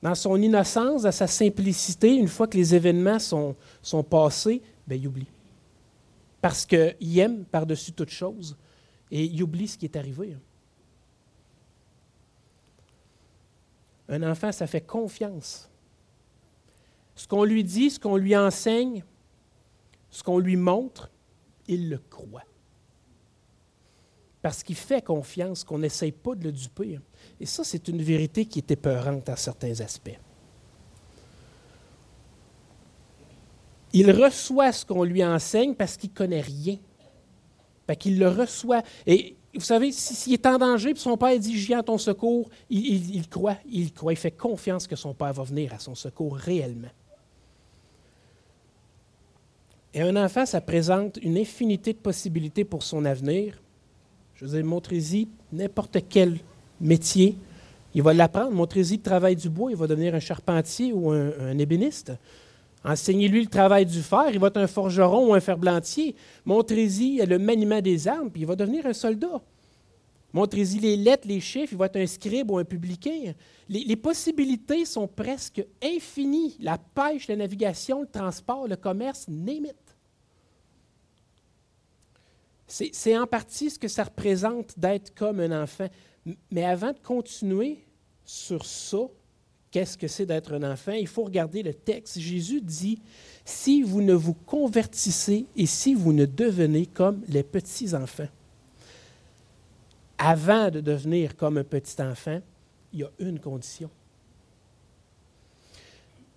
Dans 0.01 0.15
son 0.15 0.41
innocence, 0.41 1.03
dans 1.03 1.11
sa 1.11 1.27
simplicité, 1.27 2.15
une 2.15 2.27
fois 2.27 2.47
que 2.47 2.57
les 2.57 2.73
événements 2.73 3.19
sont, 3.19 3.55
sont 3.83 4.01
passés, 4.01 4.63
ben, 4.89 4.99
il 4.99 5.07
oublie. 5.07 5.27
Parce 6.41 6.65
qu'il 6.65 7.19
aime 7.19 7.45
par-dessus 7.45 7.91
toute 7.91 8.09
chose 8.09 8.57
et 9.11 9.23
il 9.23 9.43
oublie 9.43 9.67
ce 9.67 9.77
qui 9.77 9.85
est 9.85 9.95
arrivé. 9.95 10.35
Un 14.07 14.23
enfant, 14.23 14.51
ça 14.51 14.65
fait 14.65 14.81
confiance. 14.81 15.69
Ce 17.15 17.27
qu'on 17.27 17.43
lui 17.43 17.63
dit, 17.63 17.91
ce 17.91 17.99
qu'on 17.99 18.17
lui 18.17 18.35
enseigne, 18.35 19.03
ce 20.09 20.23
qu'on 20.23 20.39
lui 20.39 20.55
montre, 20.55 21.11
il 21.67 21.89
le 21.89 21.99
croit. 21.99 22.45
Parce 24.41 24.63
qu'il 24.63 24.75
fait 24.75 25.03
confiance, 25.03 25.63
qu'on 25.63 25.79
n'essaye 25.79 26.13
pas 26.13 26.33
de 26.33 26.45
le 26.45 26.51
duper. 26.51 26.99
Et 27.39 27.45
ça, 27.45 27.63
c'est 27.63 27.89
une 27.89 28.01
vérité 28.01 28.45
qui 28.45 28.59
est 28.59 28.71
épeurante 28.71 29.29
à 29.29 29.35
certains 29.35 29.79
aspects. 29.81 30.17
Il 33.93 34.11
reçoit 34.11 34.71
ce 34.71 34.85
qu'on 34.85 35.03
lui 35.03 35.23
enseigne 35.23 35.73
parce 35.73 35.97
qu'il 35.97 36.11
ne 36.11 36.15
connaît 36.15 36.41
rien. 36.41 36.77
Fait 37.87 37.95
qu'il 37.95 38.19
le 38.19 38.27
reçoit. 38.27 38.83
Et 39.07 39.35
vous 39.53 39.61
savez, 39.61 39.91
s'il 39.91 40.33
est 40.33 40.45
en 40.45 40.57
danger, 40.57 40.93
puis 40.93 41.01
son 41.01 41.17
père 41.17 41.37
dit 41.39 41.57
Je 41.57 41.67
viens 41.67 41.79
à 41.79 41.83
ton 41.83 41.97
secours, 41.97 42.49
il, 42.69 43.27
croit, 43.27 43.57
il 43.67 43.91
croit, 43.91 44.13
il 44.13 44.17
fait 44.17 44.31
confiance 44.31 44.85
que 44.85 44.95
son 44.95 45.13
père 45.13 45.33
va 45.33 45.43
venir 45.43 45.73
à 45.73 45.79
son 45.79 45.95
secours 45.95 46.35
réellement. 46.35 46.89
Et 49.91 50.01
un 50.01 50.15
enfant, 50.23 50.45
ça 50.45 50.61
présente 50.61 51.17
une 51.23 51.37
infinité 51.37 51.93
de 51.93 51.97
possibilités 51.97 52.63
pour 52.63 52.83
son 52.83 53.05
avenir. 53.05 53.59
Je 54.35 54.45
veux 54.45 54.57
dire, 54.57 54.65
montrez-y 54.65 55.27
n'importe 55.51 55.97
quel 56.07 56.37
métier. 56.79 57.35
Il 57.95 58.03
va 58.03 58.13
l'apprendre. 58.13 58.51
Montrez-y 58.51 58.97
le 58.97 59.01
travail 59.01 59.35
du 59.35 59.49
bois, 59.49 59.71
il 59.71 59.77
va 59.77 59.87
devenir 59.87 60.13
un 60.13 60.19
charpentier 60.19 60.93
ou 60.93 61.09
un 61.09 61.57
ébéniste. 61.57 62.13
Enseignez-lui 62.83 63.41
le 63.41 63.49
travail 63.49 63.85
du 63.85 64.01
fer, 64.01 64.29
il 64.31 64.39
va 64.39 64.47
être 64.47 64.57
un 64.57 64.67
forgeron 64.67 65.29
ou 65.29 65.33
un 65.33 65.39
ferblantier. 65.39 66.15
Montrez-y 66.45 67.25
le 67.25 67.37
maniement 67.37 67.81
des 67.81 68.07
armes, 68.07 68.31
puis 68.31 68.43
il 68.43 68.47
va 68.47 68.55
devenir 68.55 68.85
un 68.85 68.93
soldat. 68.93 69.41
Montrez-y 70.31 70.79
les 70.79 70.95
lettres, 70.95 71.27
les 71.27 71.39
chiffres, 71.39 71.73
il 71.73 71.77
va 71.77 71.87
être 71.87 71.97
un 71.97 72.05
scribe 72.05 72.51
ou 72.51 72.57
un 72.57 72.63
publicain. 72.63 73.33
Les, 73.67 73.95
possibilités 73.95 74.85
sont 74.85 75.07
presque 75.07 75.65
infinies. 75.83 76.55
La 76.59 76.77
pêche, 76.77 77.27
la 77.27 77.35
navigation, 77.35 78.01
le 78.01 78.07
transport, 78.07 78.67
le 78.67 78.75
commerce, 78.75 79.27
name 79.27 79.67
C'est 82.67 83.17
en 83.17 83.25
partie 83.25 83.71
ce 83.71 83.79
que 83.79 83.87
ça 83.87 84.03
représente 84.03 84.77
d'être 84.77 85.13
comme 85.15 85.39
un 85.39 85.63
enfant. 85.63 85.87
Mais 86.51 86.63
avant 86.63 86.93
de 86.93 86.99
continuer 86.99 87.83
sur 88.23 88.65
ça, 88.65 88.99
qu'est-ce 89.71 89.97
que 89.97 90.07
c'est 90.07 90.25
d'être 90.25 90.53
un 90.53 90.71
enfant, 90.71 90.91
il 90.91 91.07
faut 91.07 91.23
regarder 91.23 91.63
le 91.63 91.73
texte. 91.73 92.19
Jésus 92.19 92.61
dit, 92.61 93.01
si 93.45 93.81
vous 93.81 94.01
ne 94.01 94.13
vous 94.13 94.33
convertissez 94.33 95.45
et 95.55 95.65
si 95.65 95.93
vous 95.93 96.13
ne 96.13 96.25
devenez 96.25 96.85
comme 96.85 97.21
les 97.27 97.43
petits-enfants. 97.43 98.27
Avant 100.17 100.69
de 100.69 100.81
devenir 100.81 101.35
comme 101.35 101.57
un 101.57 101.63
petit 101.63 102.01
enfant, 102.01 102.41
il 102.91 102.99
y 102.99 103.03
a 103.03 103.11
une 103.19 103.39
condition. 103.39 103.89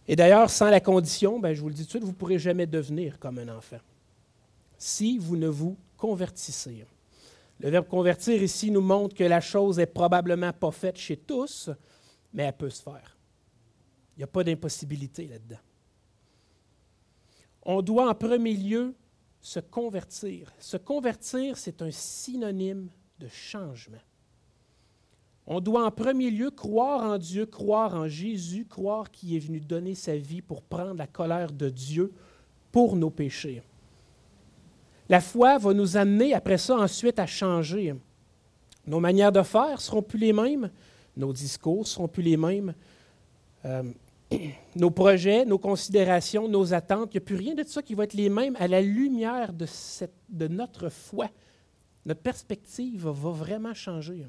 Et 0.06 0.16
d'ailleurs, 0.16 0.50
sans 0.50 0.70
la 0.70 0.80
condition, 0.80 1.38
ben, 1.38 1.54
je 1.54 1.60
vous 1.60 1.68
le 1.68 1.74
dis 1.74 1.82
tout 1.82 1.86
de 1.86 1.90
suite, 1.90 2.04
vous 2.04 2.10
ne 2.10 2.16
pourrez 2.16 2.38
jamais 2.38 2.66
devenir 2.66 3.18
comme 3.18 3.38
un 3.38 3.56
enfant. 3.56 3.78
Si 4.78 5.18
vous 5.18 5.36
ne 5.36 5.48
vous 5.48 5.76
convertissez. 5.96 6.84
Le 7.60 7.70
verbe 7.70 7.86
convertir 7.86 8.42
ici 8.42 8.72
nous 8.72 8.80
montre 8.80 9.14
que 9.14 9.22
la 9.22 9.40
chose 9.40 9.78
est 9.78 9.86
probablement 9.86 10.52
pas 10.52 10.72
faite 10.72 10.98
chez 10.98 11.16
tous, 11.16 11.70
mais 12.34 12.44
elle 12.44 12.56
peut 12.56 12.70
se 12.70 12.82
faire. 12.82 13.11
Il 14.16 14.20
n'y 14.20 14.24
a 14.24 14.28
pas 14.28 14.44
d'impossibilité 14.44 15.26
là-dedans. 15.26 15.60
On 17.64 17.80
doit 17.80 18.08
en 18.08 18.14
premier 18.14 18.54
lieu 18.54 18.94
se 19.40 19.60
convertir. 19.60 20.52
Se 20.58 20.76
convertir, 20.76 21.56
c'est 21.56 21.82
un 21.82 21.90
synonyme 21.90 22.88
de 23.18 23.28
changement. 23.28 23.98
On 25.46 25.60
doit 25.60 25.84
en 25.84 25.90
premier 25.90 26.30
lieu 26.30 26.50
croire 26.50 27.02
en 27.02 27.18
Dieu, 27.18 27.46
croire 27.46 27.94
en 27.94 28.06
Jésus, 28.06 28.64
croire 28.64 29.10
qu'il 29.10 29.34
est 29.34 29.40
venu 29.40 29.60
donner 29.60 29.94
sa 29.94 30.16
vie 30.16 30.42
pour 30.42 30.62
prendre 30.62 30.94
la 30.94 31.08
colère 31.08 31.52
de 31.52 31.68
Dieu 31.68 32.12
pour 32.70 32.94
nos 32.94 33.10
péchés. 33.10 33.62
La 35.08 35.20
foi 35.20 35.58
va 35.58 35.74
nous 35.74 35.96
amener 35.96 36.32
après 36.32 36.58
ça 36.58 36.76
ensuite 36.76 37.18
à 37.18 37.26
changer. 37.26 37.94
Nos 38.86 39.00
manières 39.00 39.32
de 39.32 39.42
faire 39.42 39.80
seront 39.80 40.02
plus 40.02 40.18
les 40.18 40.32
mêmes, 40.32 40.70
nos 41.16 41.32
discours 41.32 41.86
seront 41.86 42.08
plus 42.08 42.22
les 42.22 42.36
mêmes, 42.36 42.74
euh, 43.64 43.82
nos 44.76 44.90
projets, 44.90 45.44
nos 45.44 45.58
considérations, 45.58 46.48
nos 46.48 46.72
attentes, 46.72 47.10
il 47.12 47.18
n'y 47.18 47.22
a 47.22 47.26
plus 47.26 47.36
rien 47.36 47.54
de 47.54 47.64
ça 47.64 47.82
qui 47.82 47.94
va 47.94 48.04
être 48.04 48.14
les 48.14 48.28
mêmes 48.28 48.56
à 48.58 48.68
la 48.68 48.80
lumière 48.80 49.52
de, 49.52 49.66
de 50.28 50.48
notre 50.48 50.88
foi. 50.88 51.28
Notre 52.04 52.20
perspective 52.20 53.06
va 53.08 53.30
vraiment 53.30 53.74
changer. 53.74 54.26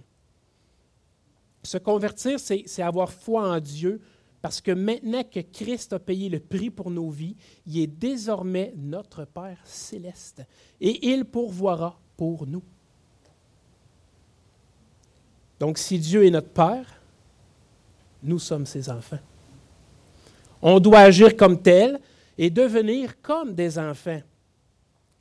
Se 1.64 1.78
convertir, 1.78 2.40
c'est 2.40 2.82
avoir 2.82 3.12
foi 3.12 3.50
en 3.50 3.60
Dieu, 3.60 4.02
parce 4.42 4.60
que 4.60 4.72
maintenant 4.72 5.24
que 5.24 5.40
Christ 5.40 5.94
a 5.94 6.00
payé 6.00 6.28
le 6.28 6.40
prix 6.40 6.70
pour 6.70 6.92
nos 6.92 7.10
vies, 7.10 7.38
il 7.66 7.80
est 7.80 7.88
désormais 7.88 8.74
notre 8.76 9.24
Père 9.24 9.62
céleste 9.64 10.44
et 10.82 11.08
il 11.08 11.24
pourvoira 11.24 11.98
pour 12.18 12.46
nous. 12.46 12.64
Donc 15.62 15.78
si 15.78 15.98
Dieu 15.98 16.26
est 16.26 16.30
notre 16.30 16.50
Père, 16.50 17.02
nous 18.22 18.40
sommes 18.40 18.66
ses 18.66 18.90
enfants. 18.90 19.20
On 20.66 20.80
doit 20.80 21.00
agir 21.00 21.36
comme 21.36 21.62
tel 21.62 22.00
et 22.38 22.50
devenir 22.50 23.22
comme 23.22 23.54
des 23.54 23.78
enfants. 23.78 24.22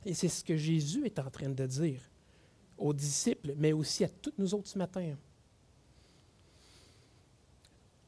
Et 0.05 0.13
c'est 0.13 0.29
ce 0.29 0.41
que 0.41 0.55
Jésus 0.55 1.05
est 1.05 1.19
en 1.19 1.29
train 1.29 1.49
de 1.49 1.65
dire 1.65 1.99
aux 2.77 2.93
disciples, 2.93 3.53
mais 3.57 3.73
aussi 3.73 4.05
à 4.05 4.07
toutes 4.07 4.39
nous 4.39 4.53
autres 4.53 4.69
ce 4.69 4.77
matin. 4.77 5.15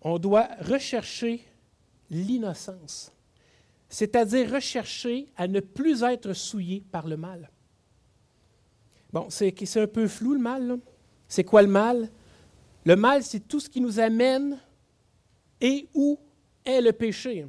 On 0.01 0.17
doit 0.17 0.47
rechercher 0.61 1.43
l'innocence, 2.09 3.11
c'est-à-dire 3.89 4.53
rechercher 4.53 5.27
à 5.35 5.45
ne 5.49 5.59
plus 5.59 6.03
être 6.03 6.31
souillé 6.31 6.85
par 6.89 7.05
le 7.05 7.17
mal. 7.17 7.49
Bon, 9.11 9.27
c'est 9.29 9.77
un 9.77 9.87
peu 9.87 10.07
flou 10.07 10.35
le 10.35 10.39
mal. 10.39 10.79
C'est 11.27 11.43
quoi 11.43 11.61
le 11.61 11.67
mal? 11.67 12.09
Le 12.85 12.95
mal, 12.95 13.23
c'est 13.23 13.45
tout 13.45 13.59
ce 13.59 13.69
qui 13.69 13.81
nous 13.81 13.99
amène 13.99 14.57
et 15.59 15.89
où 15.93 16.17
est 16.65 16.81
le 16.81 16.91
péché. 16.91 17.45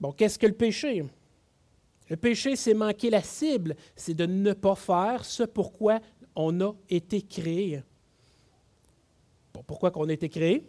Bon, 0.00 0.12
qu'est-ce 0.12 0.38
que 0.38 0.46
le 0.46 0.54
péché? 0.54 1.04
Le 2.08 2.16
péché, 2.16 2.56
c'est 2.56 2.74
manquer 2.74 3.08
la 3.10 3.22
cible, 3.22 3.76
c'est 3.96 4.14
de 4.14 4.26
ne 4.26 4.52
pas 4.52 4.74
faire 4.74 5.24
ce 5.24 5.44
pourquoi 5.44 6.00
on 6.34 6.60
a 6.60 6.74
été 6.90 7.22
créé. 7.22 7.82
Bon, 9.54 9.62
pourquoi 9.66 9.90
qu'on 9.90 10.08
a 10.08 10.12
été 10.12 10.28
créé? 10.28 10.68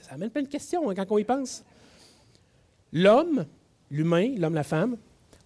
Ça 0.00 0.12
amène 0.12 0.30
plein 0.30 0.42
de 0.42 0.48
questions 0.48 0.90
hein, 0.90 0.94
quand 0.94 1.06
on 1.10 1.18
y 1.18 1.24
pense. 1.24 1.64
L'homme, 2.92 3.46
l'humain, 3.90 4.34
l'homme, 4.36 4.54
la 4.54 4.62
femme, 4.62 4.98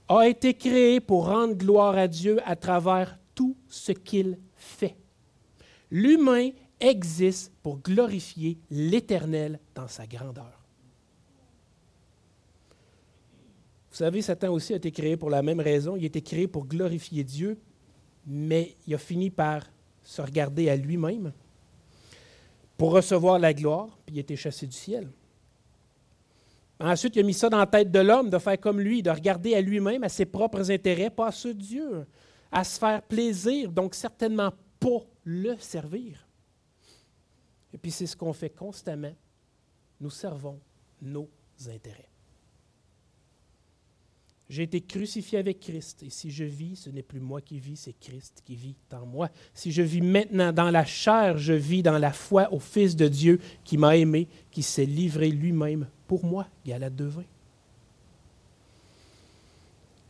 a 0.08 0.26
été 0.26 0.54
créé 0.54 1.00
pour 1.00 1.26
rendre 1.26 1.54
gloire 1.54 1.96
à 1.96 2.08
Dieu 2.08 2.38
à 2.44 2.56
travers 2.56 3.18
tout 3.34 3.56
ce 3.68 3.92
qu'il 3.92 4.38
fait. 4.56 4.96
L'humain 5.90 6.50
existe 6.80 7.52
pour 7.62 7.78
glorifier 7.78 8.58
l'Éternel 8.70 9.58
dans 9.74 9.88
sa 9.88 10.06
grandeur. 10.06 10.58
Vous 13.90 13.96
savez, 13.96 14.22
Satan 14.22 14.52
aussi 14.52 14.74
a 14.74 14.76
été 14.76 14.92
créé 14.92 15.16
pour 15.16 15.30
la 15.30 15.42
même 15.42 15.60
raison. 15.60 15.96
Il 15.96 16.04
a 16.04 16.06
été 16.06 16.22
créé 16.22 16.46
pour 16.46 16.66
glorifier 16.66 17.24
Dieu, 17.24 17.58
mais 18.26 18.76
il 18.86 18.94
a 18.94 18.98
fini 18.98 19.30
par 19.30 19.64
se 20.02 20.22
regarder 20.22 20.68
à 20.68 20.76
lui-même 20.76 21.32
pour 22.76 22.92
recevoir 22.92 23.40
la 23.40 23.52
gloire, 23.52 23.98
puis 24.06 24.14
il 24.14 24.18
a 24.18 24.20
été 24.20 24.36
chassé 24.36 24.66
du 24.66 24.76
ciel. 24.76 25.08
Ensuite, 26.78 27.16
il 27.16 27.20
a 27.20 27.22
mis 27.24 27.34
ça 27.34 27.50
dans 27.50 27.58
la 27.58 27.66
tête 27.66 27.90
de 27.90 27.98
l'homme, 27.98 28.30
de 28.30 28.38
faire 28.38 28.60
comme 28.60 28.80
lui, 28.80 29.02
de 29.02 29.10
regarder 29.10 29.54
à 29.56 29.60
lui-même, 29.60 30.04
à 30.04 30.08
ses 30.08 30.26
propres 30.26 30.70
intérêts, 30.70 31.10
pas 31.10 31.26
à 31.26 31.32
ceux 31.32 31.54
de 31.54 31.60
Dieu, 31.60 32.06
à 32.52 32.62
se 32.62 32.78
faire 32.78 33.02
plaisir, 33.02 33.72
donc 33.72 33.96
certainement 33.96 34.52
pas 34.78 35.00
le 35.24 35.56
servir. 35.58 36.27
Et 37.78 37.80
puis 37.80 37.92
c'est 37.92 38.08
ce 38.08 38.16
qu'on 38.16 38.32
fait 38.32 38.50
constamment. 38.50 39.14
Nous 40.00 40.10
servons 40.10 40.58
nos 41.00 41.28
intérêts. 41.68 42.08
J'ai 44.48 44.64
été 44.64 44.80
crucifié 44.80 45.38
avec 45.38 45.60
Christ, 45.60 46.02
et 46.02 46.10
si 46.10 46.32
je 46.32 46.42
vis, 46.42 46.74
ce 46.74 46.90
n'est 46.90 47.04
plus 47.04 47.20
moi 47.20 47.40
qui 47.40 47.60
vis, 47.60 47.76
c'est 47.76 47.92
Christ 47.92 48.42
qui 48.44 48.56
vit 48.56 48.74
en 48.92 49.06
moi. 49.06 49.30
Si 49.54 49.70
je 49.70 49.82
vis 49.82 50.00
maintenant 50.00 50.52
dans 50.52 50.72
la 50.72 50.84
chair, 50.84 51.38
je 51.38 51.52
vis 51.52 51.84
dans 51.84 51.98
la 51.98 52.12
foi 52.12 52.52
au 52.52 52.58
Fils 52.58 52.96
de 52.96 53.06
Dieu 53.06 53.38
qui 53.62 53.78
m'a 53.78 53.96
aimé, 53.96 54.26
qui 54.50 54.64
s'est 54.64 54.84
livré 54.84 55.30
lui-même 55.30 55.86
pour 56.08 56.24
moi. 56.24 56.48
Galate 56.66 56.94
2.20. 56.94 57.22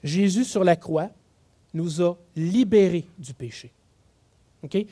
Jésus 0.02 0.44
sur 0.46 0.64
la 0.64 0.76
croix 0.76 1.11
nous 1.74 2.00
a 2.00 2.16
libérés 2.35 3.07
du 3.18 3.35
péché. 3.35 3.70
OK? 4.62 4.87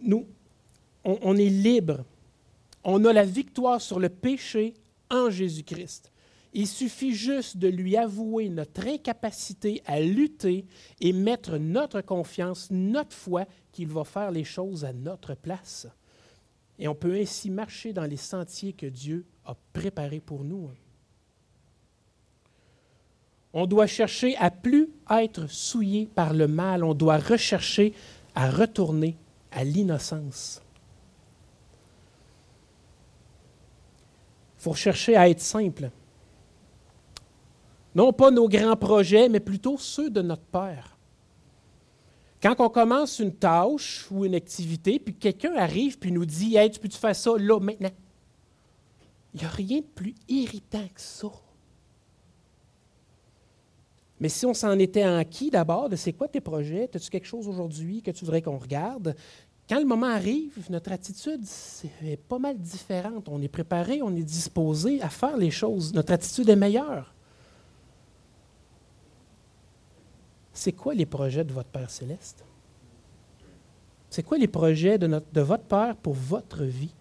Nous, 0.00 0.26
on, 1.04 1.36
est 1.36 1.48
libre. 1.48 2.04
On 2.84 3.04
a 3.04 3.12
la 3.12 3.24
victoire 3.24 3.80
sur 3.80 3.98
le 3.98 4.08
péché 4.08 4.74
en 5.10 5.30
Jésus-Christ. 5.30 6.12
Il 6.52 6.66
suffit 6.66 7.14
juste 7.14 7.56
de 7.58 7.68
lui 7.68 7.96
avouer 7.96 8.48
notre 8.48 8.86
incapacité 8.86 9.82
à 9.86 10.00
lutter 10.00 10.64
et 11.00 11.12
mettre 11.12 11.58
notre 11.58 12.00
confiance, 12.00 12.68
notre 12.70 13.14
foi 13.14 13.46
qu'il 13.72 13.88
va 13.88 14.04
faire 14.04 14.32
les 14.32 14.44
choses 14.44 14.84
à 14.84 14.92
notre 14.92 15.34
place. 15.34 15.86
Et 16.78 16.88
on 16.88 16.94
peut 16.94 17.14
ainsi 17.14 17.50
marcher 17.50 17.92
dans 17.92 18.06
les 18.06 18.16
sentiers 18.16 18.72
que 18.72 18.86
Dieu 18.86 19.24
a 19.44 19.54
préparés 19.72 20.20
pour 20.20 20.42
nous. 20.42 20.70
On 23.52 23.66
doit 23.66 23.86
chercher 23.86 24.36
à 24.36 24.50
plus 24.50 24.88
être 25.10 25.48
souillé 25.48 26.08
par 26.14 26.32
le 26.32 26.48
mal, 26.48 26.84
on 26.84 26.94
doit 26.94 27.18
rechercher 27.18 27.92
à 28.34 28.50
retourner 28.50 29.16
à 29.50 29.64
l'innocence. 29.64 30.62
Faut 34.60 34.74
chercher 34.74 35.16
à 35.16 35.28
être 35.28 35.40
simple. 35.40 35.90
Non 37.94 38.12
pas 38.12 38.30
nos 38.30 38.48
grands 38.48 38.76
projets, 38.76 39.28
mais 39.28 39.40
plutôt 39.40 39.78
ceux 39.78 40.10
de 40.10 40.22
notre 40.22 40.44
Père. 40.44 40.96
Quand 42.42 42.54
on 42.58 42.68
commence 42.68 43.18
une 43.18 43.34
tâche 43.34 44.06
ou 44.10 44.24
une 44.24 44.34
activité, 44.34 44.98
puis 44.98 45.14
quelqu'un 45.14 45.54
arrive 45.56 45.98
et 46.02 46.10
nous 46.10 46.24
dit 46.24 46.56
Hey, 46.56 46.70
tu 46.70 46.78
peux-tu 46.78 46.98
faire 46.98 47.16
ça 47.16 47.32
là, 47.38 47.58
maintenant? 47.58 47.90
Il 49.34 49.40
n'y 49.40 49.46
a 49.46 49.50
rien 49.50 49.78
de 49.78 49.86
plus 49.94 50.14
irritant 50.28 50.86
que 50.94 51.00
ça. 51.00 51.28
Mais 54.18 54.28
si 54.28 54.44
on 54.44 54.52
s'en 54.52 54.78
était 54.78 55.06
enquis 55.06 55.50
d'abord 55.50 55.88
de 55.88 55.96
c'est 55.96 56.12
quoi 56.12 56.28
tes 56.28 56.40
projets, 56.40 56.90
as-tu 56.94 57.08
quelque 57.08 57.26
chose 57.26 57.48
aujourd'hui 57.48 58.02
que 58.02 58.10
tu 58.10 58.24
voudrais 58.24 58.42
qu'on 58.42 58.58
regarde? 58.58 59.16
Quand 59.70 59.78
le 59.78 59.86
moment 59.86 60.08
arrive, 60.08 60.52
notre 60.68 60.90
attitude 60.90 61.44
est 62.02 62.16
pas 62.16 62.40
mal 62.40 62.58
différente. 62.58 63.28
On 63.28 63.40
est 63.40 63.48
préparé, 63.48 64.02
on 64.02 64.14
est 64.16 64.24
disposé 64.24 65.00
à 65.00 65.08
faire 65.08 65.36
les 65.36 65.52
choses. 65.52 65.94
Notre 65.94 66.12
attitude 66.12 66.48
est 66.48 66.56
meilleure. 66.56 67.14
c'est 70.60 70.72
quoi 70.72 70.92
les 70.92 71.06
projets 71.06 71.42
de 71.42 71.52
votre 71.52 71.70
Père 71.70 71.88
céleste? 71.88 72.44
C'est 74.10 74.22
quoi 74.22 74.36
les 74.36 74.48
projets 74.48 74.98
de, 74.98 75.06
notre, 75.06 75.32
de 75.32 75.40
votre 75.40 75.62
Père 75.62 75.96
pour 75.96 76.12
votre 76.12 76.64
vie? 76.64 76.92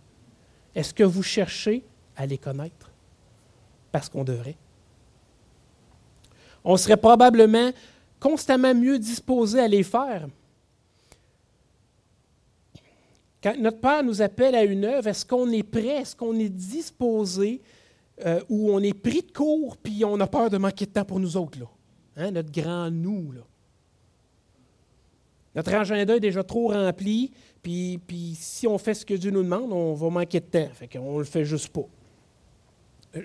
Est-ce 0.73 0.93
que 0.93 1.03
vous 1.03 1.23
cherchez 1.23 1.83
à 2.15 2.25
les 2.25 2.37
connaître? 2.37 2.89
Parce 3.91 4.07
qu'on 4.07 4.23
devrait. 4.23 4.55
On 6.63 6.77
serait 6.77 6.95
probablement 6.95 7.71
constamment 8.19 8.73
mieux 8.73 8.97
disposé 8.97 9.59
à 9.59 9.67
les 9.67 9.83
faire. 9.83 10.29
Quand 13.41 13.55
notre 13.57 13.79
Père 13.79 14.03
nous 14.03 14.21
appelle 14.21 14.55
à 14.55 14.63
une 14.63 14.83
œuvre, 14.85 15.07
est-ce 15.07 15.25
qu'on 15.25 15.49
est 15.51 15.63
prêt? 15.63 16.01
Est-ce 16.01 16.15
qu'on 16.15 16.37
est 16.37 16.49
disposé 16.49 17.61
euh, 18.25 18.41
ou 18.49 18.71
on 18.71 18.79
est 18.79 18.93
pris 18.93 19.21
de 19.21 19.31
court 19.31 19.77
puis 19.77 20.03
on 20.03 20.19
a 20.19 20.27
peur 20.27 20.49
de 20.49 20.57
manquer 20.57 20.85
de 20.85 20.91
temps 20.91 21.05
pour 21.05 21.19
nous 21.19 21.37
autres? 21.37 21.59
Là? 21.59 21.65
Hein, 22.17 22.31
notre 22.31 22.51
grand 22.51 22.91
nous. 22.91 23.31
Là. 23.31 23.41
Notre 25.55 25.73
agenda 25.73 26.15
est 26.15 26.19
déjà 26.19 26.43
trop 26.43 26.67
rempli, 26.69 27.31
puis, 27.63 27.99
puis 28.05 28.35
si 28.37 28.67
on 28.67 28.77
fait 28.77 28.93
ce 28.93 29.05
que 29.05 29.13
Dieu 29.13 29.31
nous 29.31 29.43
demande, 29.43 29.71
on 29.71 29.93
va 29.93 30.09
manquer 30.09 30.39
de 30.39 30.45
temps. 30.45 30.69
Fait 30.73 30.87
qu'on 30.87 31.17
le 31.17 31.25
fait 31.25 31.45
juste 31.45 31.69
pas. 31.69 31.87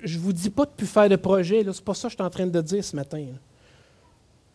Je 0.02 0.16
ne 0.16 0.22
vous 0.22 0.32
dis 0.32 0.48
pas 0.48 0.64
de 0.64 0.70
plus 0.70 0.86
faire 0.86 1.08
de 1.08 1.16
projet, 1.16 1.62
ce 1.62 1.68
n'est 1.68 1.84
pas 1.84 1.94
ça 1.94 2.08
que 2.08 2.12
je 2.12 2.16
suis 2.16 2.22
en 2.22 2.30
train 2.30 2.46
de 2.46 2.60
dire 2.60 2.82
ce 2.82 2.96
matin. 2.96 3.26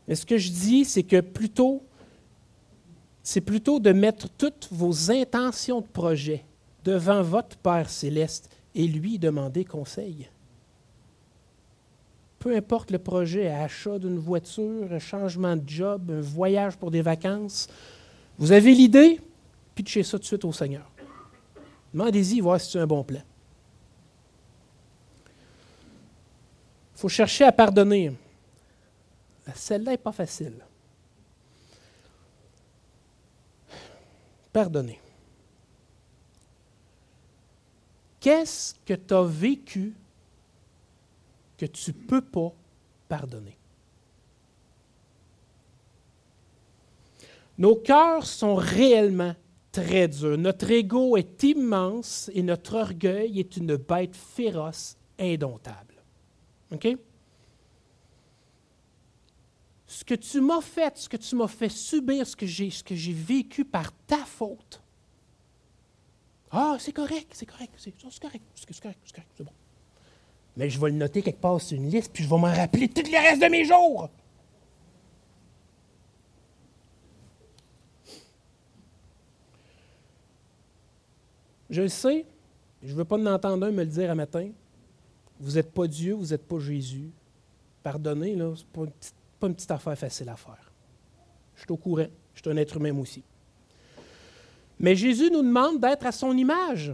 Mais 0.08 0.16
ce 0.16 0.26
que 0.26 0.38
je 0.38 0.50
dis, 0.50 0.86
c'est 0.86 1.04
que 1.04 1.22
plutôt, 1.22 1.84
c'est 3.32 3.42
plutôt 3.42 3.80
de 3.80 3.92
mettre 3.92 4.28
toutes 4.28 4.68
vos 4.72 5.12
intentions 5.12 5.82
de 5.82 5.86
projet 5.86 6.44
devant 6.84 7.22
votre 7.22 7.56
Père 7.58 7.88
céleste 7.88 8.50
et 8.74 8.88
lui 8.88 9.20
demander 9.20 9.66
conseil 9.66 10.28
peu 12.40 12.56
importe 12.56 12.90
le 12.90 12.98
projet, 12.98 13.50
achat 13.50 14.00
d'une 14.00 14.18
voiture, 14.18 14.92
un 14.92 14.98
changement 14.98 15.56
de 15.56 15.70
job, 15.70 16.10
un 16.10 16.22
voyage 16.22 16.78
pour 16.78 16.90
des 16.90 17.02
vacances, 17.02 17.68
vous 18.40 18.52
avez 18.52 18.74
l'idée, 18.74 19.20
pitchez 19.76 20.02
ça 20.02 20.18
tout 20.18 20.22
de 20.22 20.26
suite 20.26 20.46
au 20.46 20.54
Seigneur. 20.54 20.90
Demandez-y, 21.94 22.40
voir 22.40 22.60
si 22.60 22.72
c'est 22.72 22.80
un 22.80 22.88
bon 22.88 23.04
plan. 23.04 23.22
Il 26.96 27.00
faut 27.02 27.10
chercher 27.10 27.44
à 27.44 27.52
pardonner. 27.52 28.14
Celle-là 29.54 29.92
n'est 29.92 29.98
pas 29.98 30.14
facile. 30.14 30.54
Pardonner. 34.60 35.00
Qu'est-ce 38.20 38.76
que 38.86 38.94
tu 38.94 39.14
as 39.14 39.24
vécu 39.24 39.94
que 41.58 41.66
tu 41.66 41.92
ne 41.92 41.96
peux 41.96 42.20
pas 42.20 42.52
pardonner? 43.08 43.58
Nos 47.58 47.78
cœurs 47.78 48.26
sont 48.26 48.56
réellement 48.56 49.34
très 49.72 50.10
durs. 50.10 50.38
Notre 50.38 50.70
ego 50.72 51.16
est 51.16 51.42
immense 51.44 52.30
et 52.34 52.44
notre 52.44 52.76
orgueil 52.76 53.40
est 53.40 53.56
une 53.56 53.78
bête 53.78 54.18
féroce, 54.18 54.98
indomptable. 55.18 56.04
OK? 56.74 56.98
Ce 59.90 60.06
que 60.06 60.14
tu 60.14 60.40
m'as 60.40 60.62
fait, 60.62 60.98
ce 60.98 61.10
que 61.10 61.18
tu 61.18 61.36
m'as 61.36 61.48
fait 61.48 61.70
subir, 61.70 62.26
ce 62.26 62.36
que 62.36 62.46
j'ai, 62.46 62.70
ce 62.70 62.84
que 62.84 62.96
j'ai 62.96 63.14
vécu 63.14 63.66
par 63.66 63.92
ta 64.06 64.24
faute. 64.24 64.82
Ah, 66.52 66.78
c'est 66.80 66.94
correct, 66.94 67.32
c'est 67.34 67.46
correct, 67.46 67.74
c'est, 67.78 67.94
c'est 67.98 68.22
correct, 68.22 68.44
c'est 68.56 68.82
correct, 68.82 69.00
c'est 69.04 69.14
correct, 69.14 69.32
c'est 69.36 69.44
bon 69.44 69.52
mais 70.60 70.70
je 70.70 70.78
vais 70.78 70.90
le 70.90 70.98
noter 70.98 71.22
quelque 71.22 71.40
part 71.40 71.62
sur 71.62 71.78
une 71.78 71.90
liste, 71.90 72.12
puis 72.12 72.22
je 72.22 72.30
vais 72.30 72.38
m'en 72.38 72.54
rappeler 72.54 72.90
tout 72.90 73.02
le 73.02 73.18
reste 73.18 73.42
de 73.42 73.48
mes 73.48 73.64
jours. 73.64 74.10
Je 81.70 81.84
le 81.84 81.88
sais, 81.88 82.26
je 82.84 82.92
ne 82.92 82.98
veux 82.98 83.06
pas 83.06 83.18
en 83.18 83.26
entendre 83.28 83.68
un 83.68 83.72
me 83.72 83.84
le 83.84 83.90
dire 83.90 84.12
un 84.12 84.16
matin. 84.16 84.50
Vous 85.40 85.54
n'êtes 85.54 85.72
pas 85.72 85.88
Dieu, 85.88 86.14
vous 86.14 86.26
n'êtes 86.26 86.46
pas 86.46 86.60
Jésus. 86.60 87.10
Pardonnez, 87.82 88.34
ce 88.34 88.44
n'est 88.44 88.54
pas, 88.74 88.92
pas, 89.40 89.48
une 89.48 89.56
petite 89.56 89.72
affaire 89.72 89.98
facile 89.98 90.30
à 90.30 90.36
faire. 90.36 90.72
Je 91.56 91.62
suis 91.62 91.72
au 91.72 91.78
courant, 91.78 92.08
je 92.34 92.42
suis 92.42 92.50
un 92.50 92.58
être 92.58 92.78
humain 92.78 92.98
aussi. 92.98 93.24
Mais 94.80 94.96
Jésus 94.96 95.30
nous 95.30 95.42
demande 95.42 95.80
d'être 95.80 96.06
à 96.06 96.12
son 96.12 96.38
image, 96.38 96.94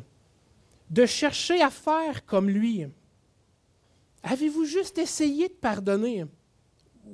de 0.90 1.06
chercher 1.06 1.62
à 1.62 1.70
faire 1.70 2.26
comme 2.26 2.50
lui. 2.50 2.86
Avez-vous 4.24 4.66
juste 4.66 4.98
essayé 4.98 5.48
de 5.50 5.54
pardonner? 5.54 6.26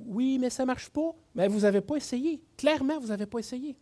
Oui, 0.05 0.37
mais 0.39 0.49
ça 0.49 0.63
ne 0.63 0.67
marche 0.67 0.89
pas. 0.89 1.13
Mais 1.35 1.47
vous 1.47 1.61
n'avez 1.61 1.81
pas 1.81 1.95
essayé. 1.95 2.41
Clairement, 2.55 2.99
vous 2.99 3.07
n'avez 3.07 3.25
pas 3.25 3.39
essayé. 3.39 3.77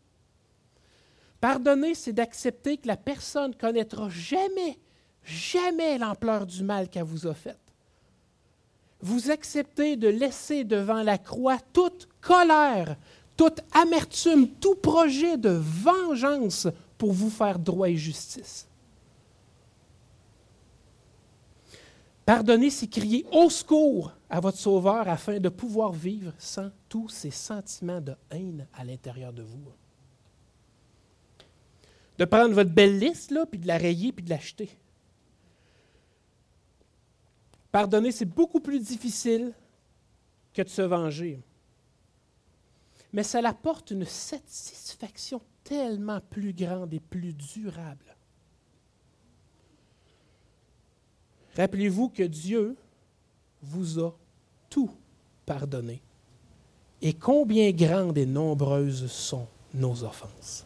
Pardonner, 1.39 1.95
c'est 1.95 2.13
d'accepter 2.13 2.77
que 2.77 2.87
la 2.87 2.97
personne 2.97 3.55
connaîtra 3.55 4.09
jamais, 4.09 4.79
jamais 5.23 5.97
l'ampleur 5.97 6.45
du 6.45 6.63
mal 6.63 6.89
qu'elle 6.89 7.03
vous 7.03 7.27
a 7.27 7.33
fait. 7.33 7.57
Vous 9.01 9.31
acceptez 9.31 9.95
de 9.95 10.07
laisser 10.07 10.63
devant 10.63 11.03
la 11.03 11.17
croix 11.17 11.57
toute 11.73 12.09
colère, 12.19 12.97
toute 13.37 13.61
amertume, 13.73 14.49
tout 14.49 14.75
projet 14.75 15.37
de 15.37 15.49
vengeance 15.49 16.67
pour 16.97 17.13
vous 17.13 17.29
faire 17.29 17.57
droit 17.57 17.89
et 17.89 17.95
justice. 17.95 18.67
Pardonner, 22.25 22.69
c'est 22.69 22.87
crier 22.87 23.25
au 23.31 23.49
secours 23.49 24.11
à 24.29 24.39
votre 24.39 24.59
Sauveur 24.59 25.09
afin 25.09 25.39
de 25.39 25.49
pouvoir 25.49 25.91
vivre 25.93 26.31
sans 26.37 26.69
tous 26.87 27.09
ces 27.09 27.31
sentiments 27.31 28.01
de 28.01 28.13
haine 28.29 28.67
à 28.77 28.83
l'intérieur 28.83 29.33
de 29.33 29.41
vous. 29.41 29.63
De 32.19 32.25
prendre 32.25 32.53
votre 32.53 32.69
belle 32.69 32.99
liste, 32.99 33.33
puis 33.49 33.59
de 33.59 33.65
la 33.65 33.77
rayer, 33.77 34.11
puis 34.11 34.23
de 34.23 34.29
l'acheter. 34.29 34.69
Pardonner, 37.71 38.11
c'est 38.11 38.25
beaucoup 38.25 38.59
plus 38.59 38.79
difficile 38.79 39.53
que 40.53 40.61
de 40.61 40.69
se 40.69 40.81
venger. 40.81 41.39
Mais 43.13 43.23
ça 43.23 43.39
apporte 43.47 43.91
une 43.91 44.05
satisfaction 44.05 45.41
tellement 45.63 46.19
plus 46.29 46.53
grande 46.53 46.93
et 46.93 46.99
plus 46.99 47.33
durable. 47.33 48.15
Rappelez-vous 51.55 52.09
que 52.09 52.23
Dieu 52.23 52.75
vous 53.61 53.99
a 53.99 54.15
tout 54.69 54.91
pardonné. 55.45 56.01
Et 57.01 57.13
combien 57.13 57.71
grandes 57.71 58.17
et 58.17 58.25
nombreuses 58.25 59.11
sont 59.11 59.47
nos 59.73 60.03
offenses. 60.03 60.65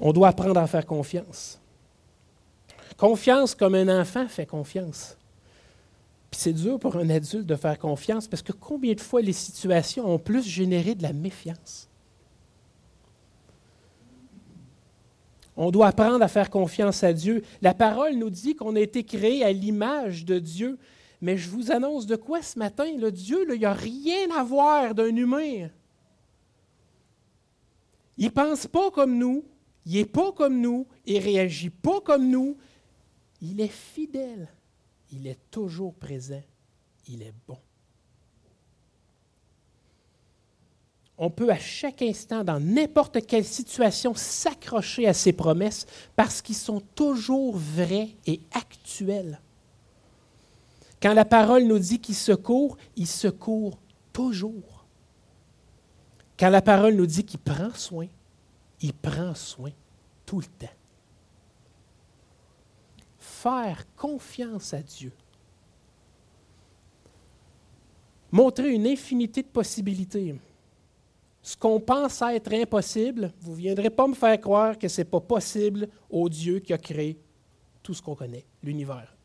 On 0.00 0.12
doit 0.12 0.28
apprendre 0.28 0.60
à 0.60 0.66
faire 0.66 0.84
confiance. 0.84 1.58
Confiance 2.96 3.54
comme 3.54 3.74
un 3.74 4.00
enfant 4.00 4.26
fait 4.26 4.46
confiance. 4.46 5.16
Puis 6.30 6.40
c'est 6.40 6.52
dur 6.52 6.78
pour 6.78 6.96
un 6.96 7.10
adulte 7.10 7.46
de 7.46 7.56
faire 7.56 7.78
confiance 7.78 8.26
parce 8.26 8.42
que 8.42 8.52
combien 8.52 8.94
de 8.94 9.00
fois 9.00 9.20
les 9.20 9.32
situations 9.32 10.06
ont 10.06 10.18
plus 10.18 10.46
généré 10.46 10.94
de 10.94 11.02
la 11.02 11.12
méfiance? 11.12 11.88
On 15.56 15.70
doit 15.70 15.88
apprendre 15.88 16.22
à 16.22 16.28
faire 16.28 16.50
confiance 16.50 17.02
à 17.02 17.12
Dieu. 17.12 17.42
La 17.62 17.72
parole 17.72 18.14
nous 18.16 18.28
dit 18.28 18.54
qu'on 18.54 18.76
a 18.76 18.80
été 18.80 19.04
créé 19.04 19.42
à 19.42 19.52
l'image 19.52 20.24
de 20.24 20.38
Dieu. 20.38 20.78
Mais 21.22 21.38
je 21.38 21.48
vous 21.48 21.72
annonce 21.72 22.06
de 22.06 22.16
quoi 22.16 22.42
ce 22.42 22.58
matin? 22.58 22.84
Le 22.98 23.10
Dieu, 23.10 23.46
il 23.50 23.58
n'y 23.58 23.64
a 23.64 23.72
rien 23.72 24.30
à 24.36 24.44
voir 24.44 24.94
d'un 24.94 25.16
humain. 25.16 25.68
Il 28.18 28.26
ne 28.26 28.30
pense 28.30 28.66
pas 28.66 28.90
comme 28.90 29.16
nous, 29.16 29.44
il 29.86 29.94
n'est 29.94 30.04
pas 30.04 30.32
comme 30.32 30.60
nous, 30.60 30.86
il 31.06 31.16
ne 31.16 31.22
réagit 31.24 31.70
pas 31.70 32.00
comme 32.00 32.28
nous. 32.28 32.56
Il 33.42 33.60
est 33.60 33.68
fidèle, 33.68 34.48
il 35.12 35.26
est 35.26 35.38
toujours 35.50 35.94
présent, 35.94 36.42
il 37.08 37.22
est 37.22 37.34
bon. 37.46 37.58
on 41.18 41.30
peut 41.30 41.50
à 41.50 41.58
chaque 41.58 42.02
instant, 42.02 42.44
dans 42.44 42.60
n'importe 42.60 43.26
quelle 43.26 43.44
situation, 43.44 44.14
s'accrocher 44.14 45.06
à 45.06 45.14
ces 45.14 45.32
promesses 45.32 45.86
parce 46.14 46.42
qu'ils 46.42 46.56
sont 46.56 46.80
toujours 46.94 47.56
vrais 47.56 48.10
et 48.26 48.40
actuels. 48.52 49.40
Quand 51.00 51.14
la 51.14 51.24
parole 51.24 51.64
nous 51.64 51.78
dit 51.78 52.00
qu'il 52.00 52.14
secourt, 52.14 52.76
il 52.96 53.06
secourt 53.06 53.78
toujours. 54.12 54.84
Quand 56.38 56.50
la 56.50 56.62
parole 56.62 56.94
nous 56.94 57.06
dit 57.06 57.24
qu'il 57.24 57.40
prend 57.40 57.72
soin, 57.74 58.08
il 58.82 58.92
prend 58.92 59.34
soin 59.34 59.70
tout 60.26 60.40
le 60.40 60.46
temps. 60.46 60.72
Faire 63.46 63.84
confiance 63.94 64.74
à 64.74 64.82
Dieu. 64.82 65.12
Montrer 68.32 68.72
une 68.72 68.88
infinité 68.88 69.42
de 69.42 69.46
possibilités 69.46 70.34
ce 71.46 71.56
qu'on 71.56 71.78
pense 71.78 72.22
être 72.22 72.52
impossible, 72.54 73.32
vous 73.40 73.52
ne 73.52 73.56
viendrez 73.56 73.88
pas 73.88 74.08
me 74.08 74.14
faire 74.14 74.40
croire 74.40 74.76
que 74.76 74.88
ce 74.88 75.00
n'est 75.00 75.04
pas 75.04 75.20
possible 75.20 75.88
au 76.10 76.28
Dieu 76.28 76.58
qui 76.58 76.72
a 76.72 76.78
créé 76.78 77.20
tout 77.84 77.94
ce 77.94 78.02
qu'on 78.02 78.16
connaît, 78.16 78.44
l'univers. 78.64 79.16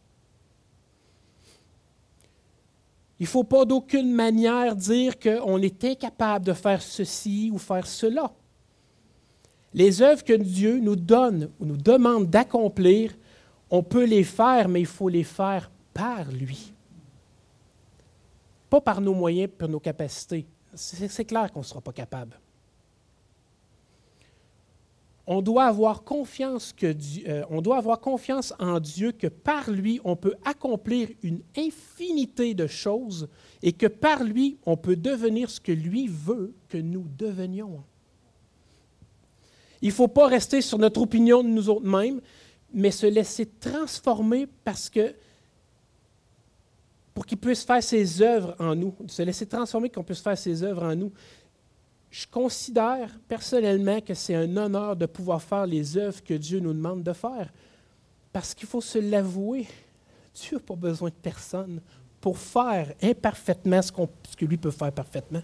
Il 3.20 3.24
ne 3.24 3.28
faut 3.28 3.44
pas 3.44 3.66
d'aucune 3.66 4.14
manière 4.14 4.76
dire 4.76 5.18
qu'on 5.18 5.60
est 5.64 5.84
incapable 5.84 6.46
de 6.46 6.54
faire 6.54 6.84
ceci 6.84 7.50
ou 7.52 7.58
faire 7.58 7.88
cela. 7.88 8.32
Les 9.74 10.04
œuvres 10.04 10.24
que 10.24 10.34
Dieu 10.34 10.78
nous 10.78 10.96
donne 10.96 11.50
ou 11.60 11.66
nous 11.66 11.78
demande 11.78 12.30
d'accomplir, 12.30 13.16
on 13.72 13.82
peut 13.82 14.04
les 14.06 14.26
faire, 14.26 14.68
mais 14.68 14.82
il 14.82 14.86
faut 14.86 15.10
les 15.10 15.24
faire 15.24 15.72
par 15.94 16.30
lui. 16.30 16.74
Pas 18.70 18.82
par 18.82 19.02
nos 19.02 19.14
moyens, 19.14 19.50
par 19.58 19.70
nos 19.70 19.80
capacités, 19.80 20.46
c'est 20.76 21.26
clair 21.26 21.52
qu'on 21.52 21.60
ne 21.60 21.66
sera 21.66 21.82
pas 21.82 21.94
capable. 21.94 22.40
On 25.28 25.42
doit, 25.42 25.66
avoir 25.66 26.04
confiance 26.04 26.74
que 26.74 26.94
euh, 27.28 27.44
on 27.50 27.62
doit 27.62 27.78
avoir 27.78 28.02
confiance 28.02 28.54
en 28.60 28.80
Dieu 28.80 29.14
que 29.14 29.28
par 29.28 29.70
lui, 29.70 30.02
on 30.04 30.18
peut 30.18 30.36
accomplir 30.44 31.10
une 31.22 31.42
infinité 31.56 32.54
de 32.54 32.68
choses 32.68 33.30
et 33.62 33.72
que 33.72 33.88
par 33.88 34.24
lui, 34.24 34.58
on 34.66 34.76
peut 34.76 34.96
devenir 34.98 35.50
ce 35.50 35.62
que 35.62 35.72
lui 35.72 36.08
veut 36.08 36.54
que 36.68 36.78
nous 36.78 37.06
devenions. 37.18 37.84
Il 39.82 39.90
ne 39.90 39.94
faut 39.94 40.08
pas 40.08 40.28
rester 40.28 40.62
sur 40.62 40.78
notre 40.80 41.02
opinion 41.02 41.44
de 41.44 41.50
nous 41.50 41.70
autres 41.70 41.86
mêmes, 41.86 42.20
mais 42.74 42.92
se 42.92 43.06
laisser 43.06 43.46
transformer 43.46 44.48
parce 44.64 44.90
que 44.90 45.14
pour 47.14 47.26
qu'il 47.26 47.38
puisse 47.38 47.64
faire 47.64 47.84
ses 47.84 48.22
œuvres 48.22 48.56
en 48.60 48.76
nous, 48.76 48.96
se 49.08 49.22
laisser 49.22 49.46
transformer, 49.46 49.90
qu'on 49.90 50.04
puisse 50.04 50.22
faire 50.22 50.38
ses 50.38 50.64
œuvres 50.64 50.84
en 50.84 50.96
nous. 50.96 51.12
Je 52.10 52.26
considère 52.28 53.10
personnellement 53.28 54.02
que 54.02 54.14
c'est 54.14 54.36
un 54.36 54.58
honneur 54.58 54.96
de 54.96 55.06
pouvoir 55.06 55.42
faire 55.42 55.66
les 55.66 55.98
œuvres 55.98 56.24
que 56.24 56.34
Dieu 56.34 56.60
nous 56.60 56.74
demande 56.74 57.04
de 57.04 57.14
faire. 57.14 57.52
Parce 58.34 58.54
qu'il 58.54 58.68
faut 58.68 58.82
se 58.82 59.00
l'avouer, 59.00 59.68
Dieu 60.34 60.58
n'a 60.58 60.64
pas 60.64 60.76
besoin 60.76 61.10
de 61.10 61.16
personne 61.16 61.82
pour 62.20 62.38
faire 62.38 62.94
imparfaitement 63.02 63.82
ce, 63.82 63.92
ce 64.30 64.36
que 64.36 64.46
lui 64.46 64.58
peut 64.58 64.72
faire 64.72 64.92
parfaitement. 64.92 65.42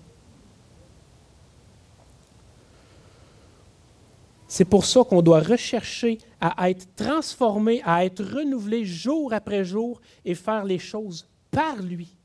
C'est 4.58 4.66
pour 4.66 4.86
ça 4.86 5.04
qu'on 5.04 5.22
doit 5.22 5.42
rechercher 5.42 6.18
à 6.42 6.72
être 6.72 6.88
transformé, 6.96 7.80
à 7.86 8.04
être 8.04 8.24
renouvelé 8.24 8.86
jour 8.86 9.32
après 9.32 9.64
jour 9.64 10.02
et 10.26 10.34
faire 10.34 10.66
les 10.66 10.80
choses 10.80 11.28
par 11.52 11.80
lui, 11.80 12.18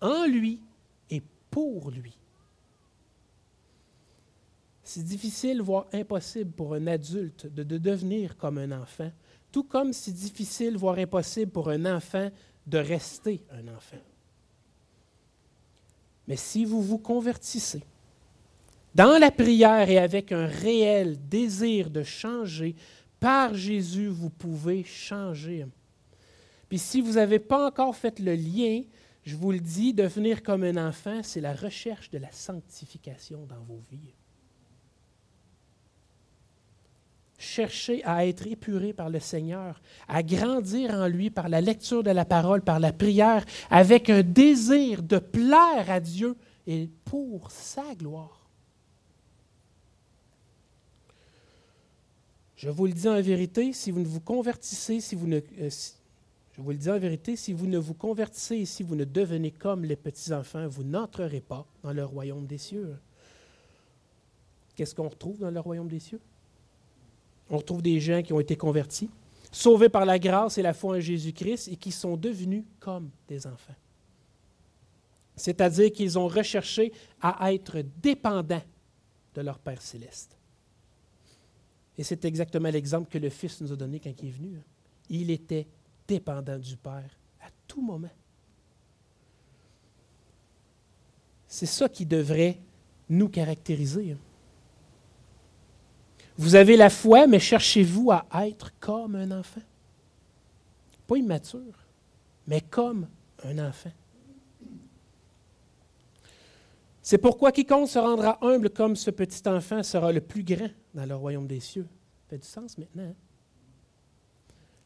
en 0.00 0.24
lui 0.24 0.60
et 1.10 1.20
pour 1.50 1.90
lui. 1.90 2.16
C'est 4.84 5.02
difficile, 5.02 5.62
voire 5.62 5.86
impossible 5.92 6.52
pour 6.52 6.74
un 6.74 6.86
adulte 6.86 7.52
de, 7.52 7.64
devenir 7.64 8.36
comme 8.36 8.58
un 8.58 8.70
enfant, 8.70 9.10
tout 9.50 9.64
comme 9.64 9.92
c'est 9.92 10.14
difficile, 10.14 10.76
voire 10.76 10.98
impossible 10.98 11.50
pour 11.50 11.70
un 11.70 11.96
enfant 11.96 12.30
de 12.68 12.78
rester 12.78 13.42
un 13.50 13.66
enfant. 13.74 13.98
Mais 16.28 16.36
si 16.36 16.64
vous 16.64 16.82
vous 16.82 16.98
convertissez 16.98 17.82
dans 18.94 19.18
la 19.18 19.30
prière 19.30 19.90
et 19.90 19.98
avec 19.98 20.32
un 20.32 20.46
réel 20.46 21.16
désir 21.28 21.90
de 21.90 22.02
changer, 22.02 22.74
par 23.20 23.54
Jésus, 23.54 24.08
vous 24.08 24.30
pouvez 24.30 24.84
changer 24.84 25.66
puis 26.74 26.78
si 26.80 27.00
vous 27.00 27.12
n'avez 27.12 27.38
pas 27.38 27.66
encore 27.66 27.94
fait 27.94 28.18
le 28.18 28.34
lien, 28.34 28.82
je 29.22 29.36
vous 29.36 29.52
le 29.52 29.60
dis, 29.60 29.94
devenir 29.94 30.42
comme 30.42 30.64
un 30.64 30.88
enfant, 30.88 31.20
c'est 31.22 31.40
la 31.40 31.54
recherche 31.54 32.10
de 32.10 32.18
la 32.18 32.32
sanctification 32.32 33.46
dans 33.46 33.62
vos 33.62 33.80
vies. 33.92 34.14
Cherchez 37.38 38.02
à 38.04 38.26
être 38.26 38.46
épuré 38.46 38.92
par 38.92 39.10
le 39.10 39.20
Seigneur, 39.20 39.80
à 40.08 40.22
grandir 40.22 40.94
en 40.94 41.06
lui 41.06 41.30
par 41.30 41.48
la 41.48 41.60
lecture 41.60 42.02
de 42.02 42.10
la 42.10 42.24
parole, 42.24 42.62
par 42.62 42.80
la 42.80 42.92
prière, 42.92 43.44
avec 43.70 44.08
un 44.08 44.22
désir 44.22 45.02
de 45.02 45.18
plaire 45.18 45.88
à 45.88 46.00
Dieu 46.00 46.36
et 46.66 46.88
pour 47.04 47.50
sa 47.50 47.94
gloire. 47.94 48.43
Je 52.64 52.70
vous 52.70 52.86
le 52.86 52.94
dis 52.94 53.06
en 53.06 53.20
vérité, 53.20 53.74
si 53.74 53.90
vous 53.90 54.00
ne 54.00 54.06
vous 54.06 54.22
convertissez, 54.22 54.98
si 54.98 55.14
vous 55.14 55.26
ne, 55.26 55.36
et 55.36 55.68
si 55.68 55.92
vous 56.56 56.72
ne 58.96 59.04
devenez 59.04 59.50
comme 59.50 59.84
les 59.84 59.96
petits-enfants, 59.96 60.66
vous 60.66 60.82
n'entrerez 60.82 61.42
pas 61.42 61.66
dans 61.82 61.92
le 61.92 62.02
royaume 62.06 62.46
des 62.46 62.56
cieux. 62.56 62.96
Qu'est-ce 64.74 64.94
qu'on 64.94 65.10
retrouve 65.10 65.40
dans 65.40 65.50
le 65.50 65.60
royaume 65.60 65.88
des 65.88 66.00
cieux? 66.00 66.22
On 67.50 67.58
retrouve 67.58 67.82
des 67.82 68.00
gens 68.00 68.22
qui 68.22 68.32
ont 68.32 68.40
été 68.40 68.56
convertis, 68.56 69.10
sauvés 69.52 69.90
par 69.90 70.06
la 70.06 70.18
grâce 70.18 70.56
et 70.56 70.62
la 70.62 70.72
foi 70.72 70.96
en 70.96 71.00
Jésus-Christ 71.00 71.68
et 71.68 71.76
qui 71.76 71.92
sont 71.92 72.16
devenus 72.16 72.64
comme 72.80 73.10
des 73.28 73.46
enfants. 73.46 73.76
C'est-à-dire 75.36 75.92
qu'ils 75.92 76.18
ont 76.18 76.28
recherché 76.28 76.94
à 77.20 77.52
être 77.52 77.82
dépendants 78.00 78.62
de 79.34 79.42
leur 79.42 79.58
Père 79.58 79.82
céleste. 79.82 80.38
Et 81.96 82.02
c'est 82.02 82.24
exactement 82.24 82.70
l'exemple 82.70 83.08
que 83.08 83.18
le 83.18 83.30
Fils 83.30 83.60
nous 83.60 83.72
a 83.72 83.76
donné 83.76 84.00
quand 84.00 84.10
il 84.22 84.28
est 84.28 84.32
venu. 84.32 84.60
Il 85.08 85.30
était 85.30 85.66
dépendant 86.08 86.58
du 86.58 86.76
Père 86.76 87.18
à 87.40 87.48
tout 87.66 87.82
moment. 87.82 88.10
C'est 91.46 91.66
ça 91.66 91.88
qui 91.88 92.04
devrait 92.04 92.58
nous 93.08 93.28
caractériser. 93.28 94.16
Vous 96.36 96.56
avez 96.56 96.76
la 96.76 96.90
foi, 96.90 97.28
mais 97.28 97.38
cherchez-vous 97.38 98.10
à 98.10 98.48
être 98.48 98.72
comme 98.80 99.14
un 99.14 99.30
enfant. 99.30 99.62
Pas 101.06 101.16
immature, 101.16 101.78
mais 102.46 102.60
comme 102.60 103.06
un 103.44 103.58
enfant. 103.68 103.92
C'est 107.04 107.18
pourquoi 107.18 107.52
quiconque 107.52 107.90
se 107.90 107.98
rendra 107.98 108.38
humble 108.40 108.70
comme 108.70 108.96
ce 108.96 109.10
petit 109.10 109.46
enfant 109.46 109.82
sera 109.82 110.10
le 110.10 110.22
plus 110.22 110.42
grand 110.42 110.70
dans 110.94 111.04
le 111.04 111.14
royaume 111.14 111.46
des 111.46 111.60
cieux. 111.60 111.86
Ça 112.22 112.30
fait 112.30 112.38
du 112.38 112.48
sens 112.48 112.78
maintenant. 112.78 113.10
Hein? 113.10 113.14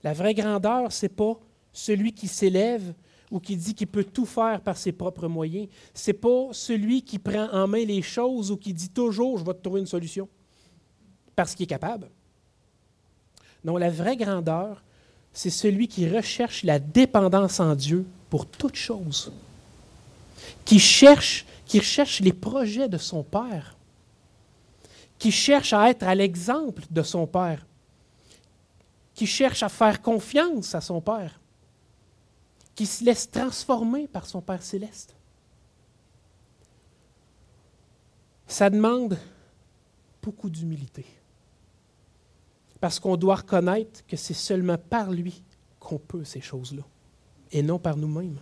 La 0.02 0.14
vraie 0.14 0.34
grandeur, 0.34 0.90
ce 0.90 1.06
n'est 1.06 1.10
pas 1.10 1.38
celui 1.72 2.12
qui 2.12 2.26
s'élève 2.26 2.92
ou 3.30 3.38
qui 3.38 3.56
dit 3.56 3.72
qu'il 3.72 3.86
peut 3.86 4.02
tout 4.02 4.26
faire 4.26 4.60
par 4.60 4.76
ses 4.76 4.90
propres 4.90 5.28
moyens. 5.28 5.68
Ce 5.94 6.10
n'est 6.10 6.16
pas 6.16 6.48
celui 6.50 7.02
qui 7.02 7.20
prend 7.20 7.48
en 7.52 7.68
main 7.68 7.84
les 7.84 8.02
choses 8.02 8.50
ou 8.50 8.56
qui 8.56 8.74
dit 8.74 8.90
toujours 8.90 9.38
je 9.38 9.44
vais 9.44 9.54
te 9.54 9.62
trouver 9.62 9.80
une 9.80 9.86
solution 9.86 10.28
parce 11.36 11.54
qu'il 11.54 11.64
est 11.64 11.68
capable. 11.68 12.10
Non, 13.62 13.76
la 13.76 13.90
vraie 13.90 14.16
grandeur, 14.16 14.82
c'est 15.32 15.50
celui 15.50 15.86
qui 15.86 16.08
recherche 16.08 16.64
la 16.64 16.80
dépendance 16.80 17.60
en 17.60 17.76
Dieu 17.76 18.04
pour 18.28 18.44
toute 18.44 18.74
chose, 18.74 19.30
qui 20.64 20.80
cherche, 20.80 21.46
qui 21.68 21.82
cherche 21.82 22.20
les 22.20 22.32
projets 22.32 22.88
de 22.88 22.96
son 22.96 23.22
Père, 23.22 23.76
qui 25.18 25.30
cherche 25.30 25.74
à 25.74 25.90
être 25.90 26.02
à 26.02 26.14
l'exemple 26.14 26.82
de 26.90 27.02
son 27.02 27.26
Père, 27.26 27.66
qui 29.14 29.26
cherche 29.26 29.62
à 29.62 29.68
faire 29.68 30.00
confiance 30.00 30.74
à 30.74 30.80
son 30.80 31.02
Père, 31.02 31.38
qui 32.74 32.86
se 32.86 33.04
laisse 33.04 33.30
transformer 33.30 34.08
par 34.08 34.26
son 34.26 34.40
Père 34.40 34.62
céleste. 34.62 35.14
Ça 38.46 38.70
demande 38.70 39.18
beaucoup 40.22 40.48
d'humilité. 40.48 41.04
Parce 42.80 42.98
qu'on 42.98 43.16
doit 43.16 43.36
reconnaître 43.36 44.06
que 44.06 44.16
c'est 44.16 44.32
seulement 44.32 44.78
par 44.78 45.10
lui 45.10 45.42
qu'on 45.78 45.98
peut 45.98 46.24
ces 46.24 46.40
choses-là, 46.40 46.84
et 47.52 47.62
non 47.62 47.78
par 47.78 47.96
nous-mêmes. 47.98 48.38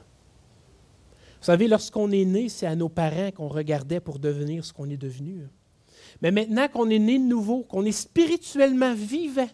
Vous 1.40 1.44
savez, 1.44 1.68
lorsqu'on 1.68 2.11
est 2.11 2.25
né, 2.25 2.49
c'est 2.49 2.66
à 2.66 2.75
nos 2.75 2.88
parents 2.88 3.31
qu'on 3.31 3.49
regardait 3.49 4.01
pour 4.01 4.18
devenir 4.18 4.64
ce 4.64 4.72
qu'on 4.72 4.90
est 4.90 4.96
devenu. 4.96 5.46
Mais 6.22 6.31
maintenant 6.31 6.68
qu'on 6.68 6.88
est 6.88 6.99
né 6.99 7.18
de 7.18 7.25
nouveau, 7.25 7.62
qu'on 7.62 7.85
est 7.85 7.92
spirituellement 7.92 8.94
vivant, 8.94 9.49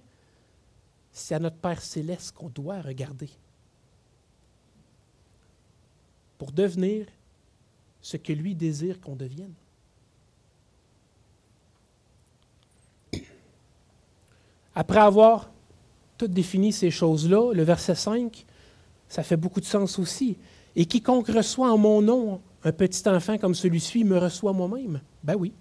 c'est 1.10 1.34
à 1.34 1.38
notre 1.38 1.56
Père 1.56 1.82
céleste 1.82 2.32
qu'on 2.32 2.48
doit 2.48 2.80
regarder 2.80 3.28
pour 6.38 6.52
devenir 6.52 7.06
ce 8.00 8.16
que 8.16 8.32
lui 8.32 8.54
désire 8.54 9.00
qu'on 9.00 9.14
devienne. 9.14 9.54
Après 14.74 15.00
avoir 15.00 15.50
tout 16.16 16.28
défini 16.28 16.72
ces 16.72 16.90
choses-là, 16.90 17.52
le 17.52 17.62
verset 17.62 17.94
5, 17.94 18.44
ça 19.08 19.22
fait 19.22 19.36
beaucoup 19.36 19.60
de 19.60 19.66
sens 19.66 19.98
aussi. 19.98 20.38
Et 20.74 20.86
quiconque 20.86 21.28
reçoit 21.28 21.70
en 21.70 21.78
mon 21.78 22.00
nom 22.02 22.40
un 22.64 22.72
petit 22.72 23.06
enfant 23.08 23.38
comme 23.38 23.54
celui-ci 23.54 24.04
me 24.04 24.18
reçoit 24.18 24.52
moi-même. 24.52 25.00
Ben 25.22 25.34
oui. 25.36 25.52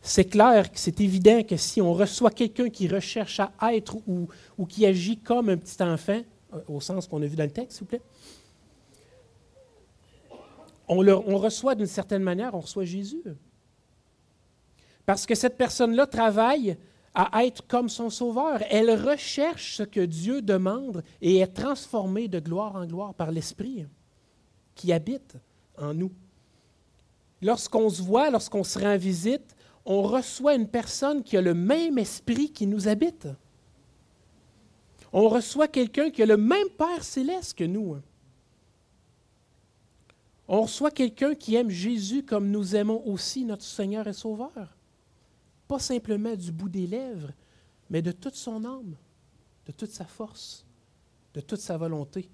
C'est 0.00 0.26
clair 0.26 0.66
c'est 0.74 1.00
évident 1.00 1.42
que 1.42 1.56
si 1.56 1.80
on 1.80 1.94
reçoit 1.94 2.30
quelqu'un 2.30 2.68
qui 2.68 2.86
recherche 2.88 3.40
à 3.40 3.74
être 3.74 3.96
ou, 4.06 4.28
ou 4.58 4.66
qui 4.66 4.84
agit 4.84 5.16
comme 5.18 5.48
un 5.48 5.56
petit 5.56 5.82
enfant, 5.82 6.20
euh, 6.52 6.60
au 6.68 6.80
sens 6.80 7.08
qu'on 7.08 7.22
a 7.22 7.26
vu 7.26 7.36
dans 7.36 7.44
le 7.44 7.50
texte, 7.50 7.78
s'il 7.78 7.80
vous 7.80 7.86
plaît, 7.86 8.02
on, 10.86 11.06
on 11.08 11.38
reçoit 11.38 11.74
d'une 11.74 11.86
certaine 11.86 12.22
manière, 12.22 12.54
on 12.54 12.60
reçoit 12.60 12.84
Jésus. 12.84 13.22
Parce 15.06 15.26
que 15.26 15.34
cette 15.34 15.56
personne-là 15.56 16.06
travaille 16.06 16.76
à 17.14 17.44
être 17.44 17.66
comme 17.66 17.88
son 17.88 18.10
sauveur. 18.10 18.60
Elle 18.70 18.90
recherche 18.90 19.76
ce 19.76 19.82
que 19.84 20.00
Dieu 20.00 20.42
demande 20.42 21.04
et 21.22 21.38
est 21.38 21.46
transformée 21.54 22.28
de 22.28 22.40
gloire 22.40 22.74
en 22.74 22.86
gloire 22.86 23.14
par 23.14 23.30
l'Esprit 23.30 23.86
qui 24.74 24.92
habite 24.92 25.36
en 25.78 25.94
nous. 25.94 26.12
Lorsqu'on 27.40 27.88
se 27.88 28.02
voit, 28.02 28.30
lorsqu'on 28.30 28.64
se 28.64 28.78
rend 28.78 28.96
visite, 28.96 29.54
on 29.84 30.02
reçoit 30.02 30.54
une 30.54 30.68
personne 30.68 31.22
qui 31.22 31.36
a 31.36 31.42
le 31.42 31.54
même 31.54 31.98
esprit 31.98 32.50
qui 32.50 32.66
nous 32.66 32.88
habite. 32.88 33.28
On 35.12 35.28
reçoit 35.28 35.68
quelqu'un 35.68 36.10
qui 36.10 36.22
a 36.22 36.26
le 36.26 36.36
même 36.36 36.68
Père 36.76 37.04
céleste 37.04 37.56
que 37.56 37.64
nous. 37.64 37.96
On 40.48 40.62
reçoit 40.62 40.90
quelqu'un 40.90 41.34
qui 41.34 41.54
aime 41.54 41.70
Jésus 41.70 42.24
comme 42.24 42.50
nous 42.50 42.74
aimons 42.74 43.06
aussi 43.06 43.44
notre 43.44 43.62
Seigneur 43.62 44.08
et 44.08 44.12
Sauveur 44.12 44.74
simplement 45.78 46.34
du 46.34 46.52
bout 46.52 46.68
des 46.68 46.86
lèvres, 46.86 47.32
mais 47.90 48.02
de 48.02 48.12
toute 48.12 48.34
son 48.34 48.64
âme, 48.64 48.96
de 49.66 49.72
toute 49.72 49.90
sa 49.90 50.04
force, 50.04 50.64
de 51.34 51.40
toute 51.40 51.60
sa 51.60 51.76
volonté. 51.76 52.28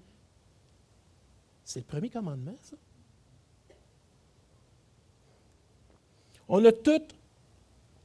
C'est 1.63 1.79
le 1.79 1.85
premier 1.85 2.09
commandement, 2.09 2.55
ça. 2.63 2.75
On 6.47 6.63
a 6.65 6.71
toutes 6.71 7.15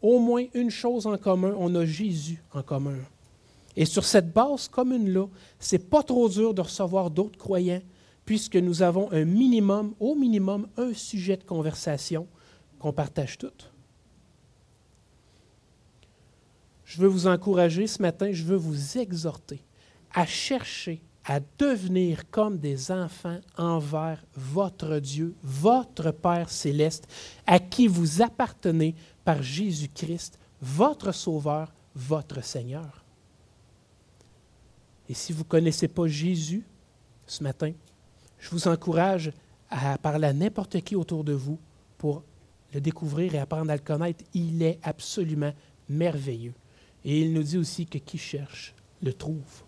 au 0.01 0.21
moins 0.21 0.45
une 0.55 0.71
chose 0.71 1.07
en 1.07 1.19
commun, 1.19 1.55
on 1.59 1.75
a 1.75 1.85
Jésus 1.85 2.43
en 2.53 2.63
commun. 2.63 2.99
Et 3.77 3.85
sur 3.85 4.05
cette 4.05 4.33
base 4.33 4.69
commune-là, 4.69 5.27
c'est 5.59 5.91
pas 5.91 6.03
trop 6.03 6.29
dur 6.29 6.55
de 6.55 6.63
recevoir 6.63 7.11
d'autres 7.11 7.39
croyants, 7.39 7.83
puisque 8.25 8.57
nous 8.57 8.83
avons 8.83 9.11
un 9.13 9.25
minimum, 9.25 9.95
au 10.01 10.15
minimum, 10.15 10.69
un 10.77 10.95
sujet 10.95 11.37
de 11.37 11.45
conversation 11.45 12.27
qu'on 12.79 12.93
partage 12.93 13.37
toutes. 13.37 13.73
Je 16.87 17.01
veux 17.01 17.09
vous 17.09 17.27
encourager 17.27 17.87
ce 17.87 18.01
matin, 18.01 18.31
je 18.33 18.45
veux 18.45 18.57
vous 18.57 18.97
exhorter 18.97 19.61
à 20.15 20.25
chercher 20.25 21.03
à 21.29 21.41
devenir 21.59 22.31
comme 22.31 22.57
des 22.57 22.93
enfants 22.93 23.41
envers 23.59 24.25
votre 24.35 25.01
Dieu, 25.01 25.35
votre 25.43 26.13
Père 26.13 26.49
céleste, 26.49 27.09
à 27.45 27.59
qui 27.59 27.89
vous 27.89 28.23
appartenez 28.23 28.95
par 29.25 29.43
Jésus-Christ, 29.43 30.39
votre 30.63 31.11
Sauveur, 31.11 31.75
votre 31.97 32.45
Seigneur. 32.45 33.05
Et 35.09 35.15
si 35.15 35.33
vous 35.33 35.43
ne 35.43 35.49
connaissez 35.49 35.89
pas 35.89 36.07
Jésus 36.07 36.65
ce 37.27 37.43
matin, 37.43 37.73
je 38.39 38.51
vous 38.51 38.69
encourage 38.69 39.33
à 39.69 39.99
parler 39.99 40.29
à 40.29 40.33
n'importe 40.33 40.81
qui 40.81 40.95
autour 40.95 41.25
de 41.25 41.33
vous 41.33 41.59
pour 41.99 42.23
le 42.73 42.81
découvrir 42.81 43.35
et 43.35 43.39
apprendre 43.39 43.73
à 43.73 43.77
le 43.77 43.83
connaître. 43.83 44.25
Il 44.33 44.63
est 44.63 44.79
absolument 44.85 45.53
merveilleux. 45.89 46.55
Et 47.07 47.21
il 47.21 47.33
nous 47.33 47.45
dit 47.45 47.57
aussi 47.57 47.87
que 47.87 47.99
qui 47.99 48.19
cherche 48.19 48.75
le 49.01 49.13
trouve. 49.13 49.63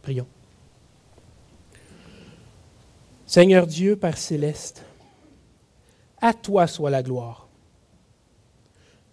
Prions. 0.00 0.26
Seigneur 3.26 3.66
Dieu, 3.66 3.94
Père 3.94 4.16
céleste, 4.16 4.82
à 6.16 6.32
toi 6.32 6.66
soit 6.66 6.88
la 6.88 7.02
gloire. 7.02 7.46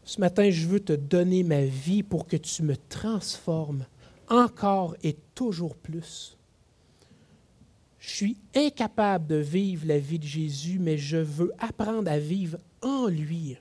Ce 0.05 0.21
matin, 0.21 0.49
je 0.49 0.67
veux 0.67 0.79
te 0.79 0.93
donner 0.93 1.43
ma 1.43 1.65
vie 1.65 2.01
pour 2.01 2.27
que 2.27 2.37
tu 2.37 2.63
me 2.63 2.77
transformes 2.77 3.85
encore 4.29 4.95
et 5.03 5.17
toujours 5.35 5.75
plus. 5.75 6.37
Je 7.99 8.09
suis 8.09 8.37
incapable 8.55 9.27
de 9.27 9.35
vivre 9.35 9.85
la 9.85 9.99
vie 9.99 10.19
de 10.19 10.25
Jésus, 10.25 10.79
mais 10.79 10.97
je 10.97 11.17
veux 11.17 11.51
apprendre 11.59 12.09
à 12.09 12.19
vivre 12.19 12.57
en 12.81 13.07
lui. 13.07 13.57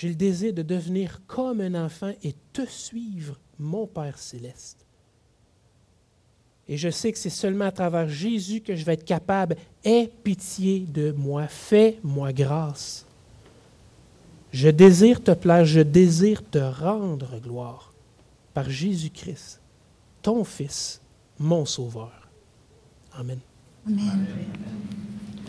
J'ai 0.00 0.08
le 0.08 0.14
désir 0.14 0.54
de 0.54 0.62
devenir 0.62 1.20
comme 1.26 1.60
un 1.60 1.74
enfant 1.74 2.12
et 2.22 2.34
te 2.54 2.64
suivre, 2.64 3.38
mon 3.58 3.86
Père 3.86 4.18
céleste. 4.18 4.78
Et 6.66 6.78
je 6.78 6.88
sais 6.88 7.12
que 7.12 7.18
c'est 7.18 7.28
seulement 7.28 7.66
à 7.66 7.70
travers 7.70 8.08
Jésus 8.08 8.62
que 8.62 8.74
je 8.74 8.82
vais 8.82 8.94
être 8.94 9.04
capable. 9.04 9.56
Aie 9.84 10.10
pitié 10.24 10.86
de 10.88 11.12
moi, 11.12 11.48
fais-moi 11.48 12.32
grâce. 12.32 13.04
Je 14.54 14.70
désire 14.70 15.22
te 15.22 15.32
plaire, 15.32 15.66
je 15.66 15.80
désire 15.80 16.48
te 16.48 16.56
rendre 16.56 17.38
gloire 17.38 17.92
par 18.54 18.70
Jésus-Christ, 18.70 19.60
ton 20.22 20.44
Fils, 20.44 21.02
mon 21.38 21.66
Sauveur. 21.66 22.26
Amen. 23.12 23.40
Amen. 23.86 24.26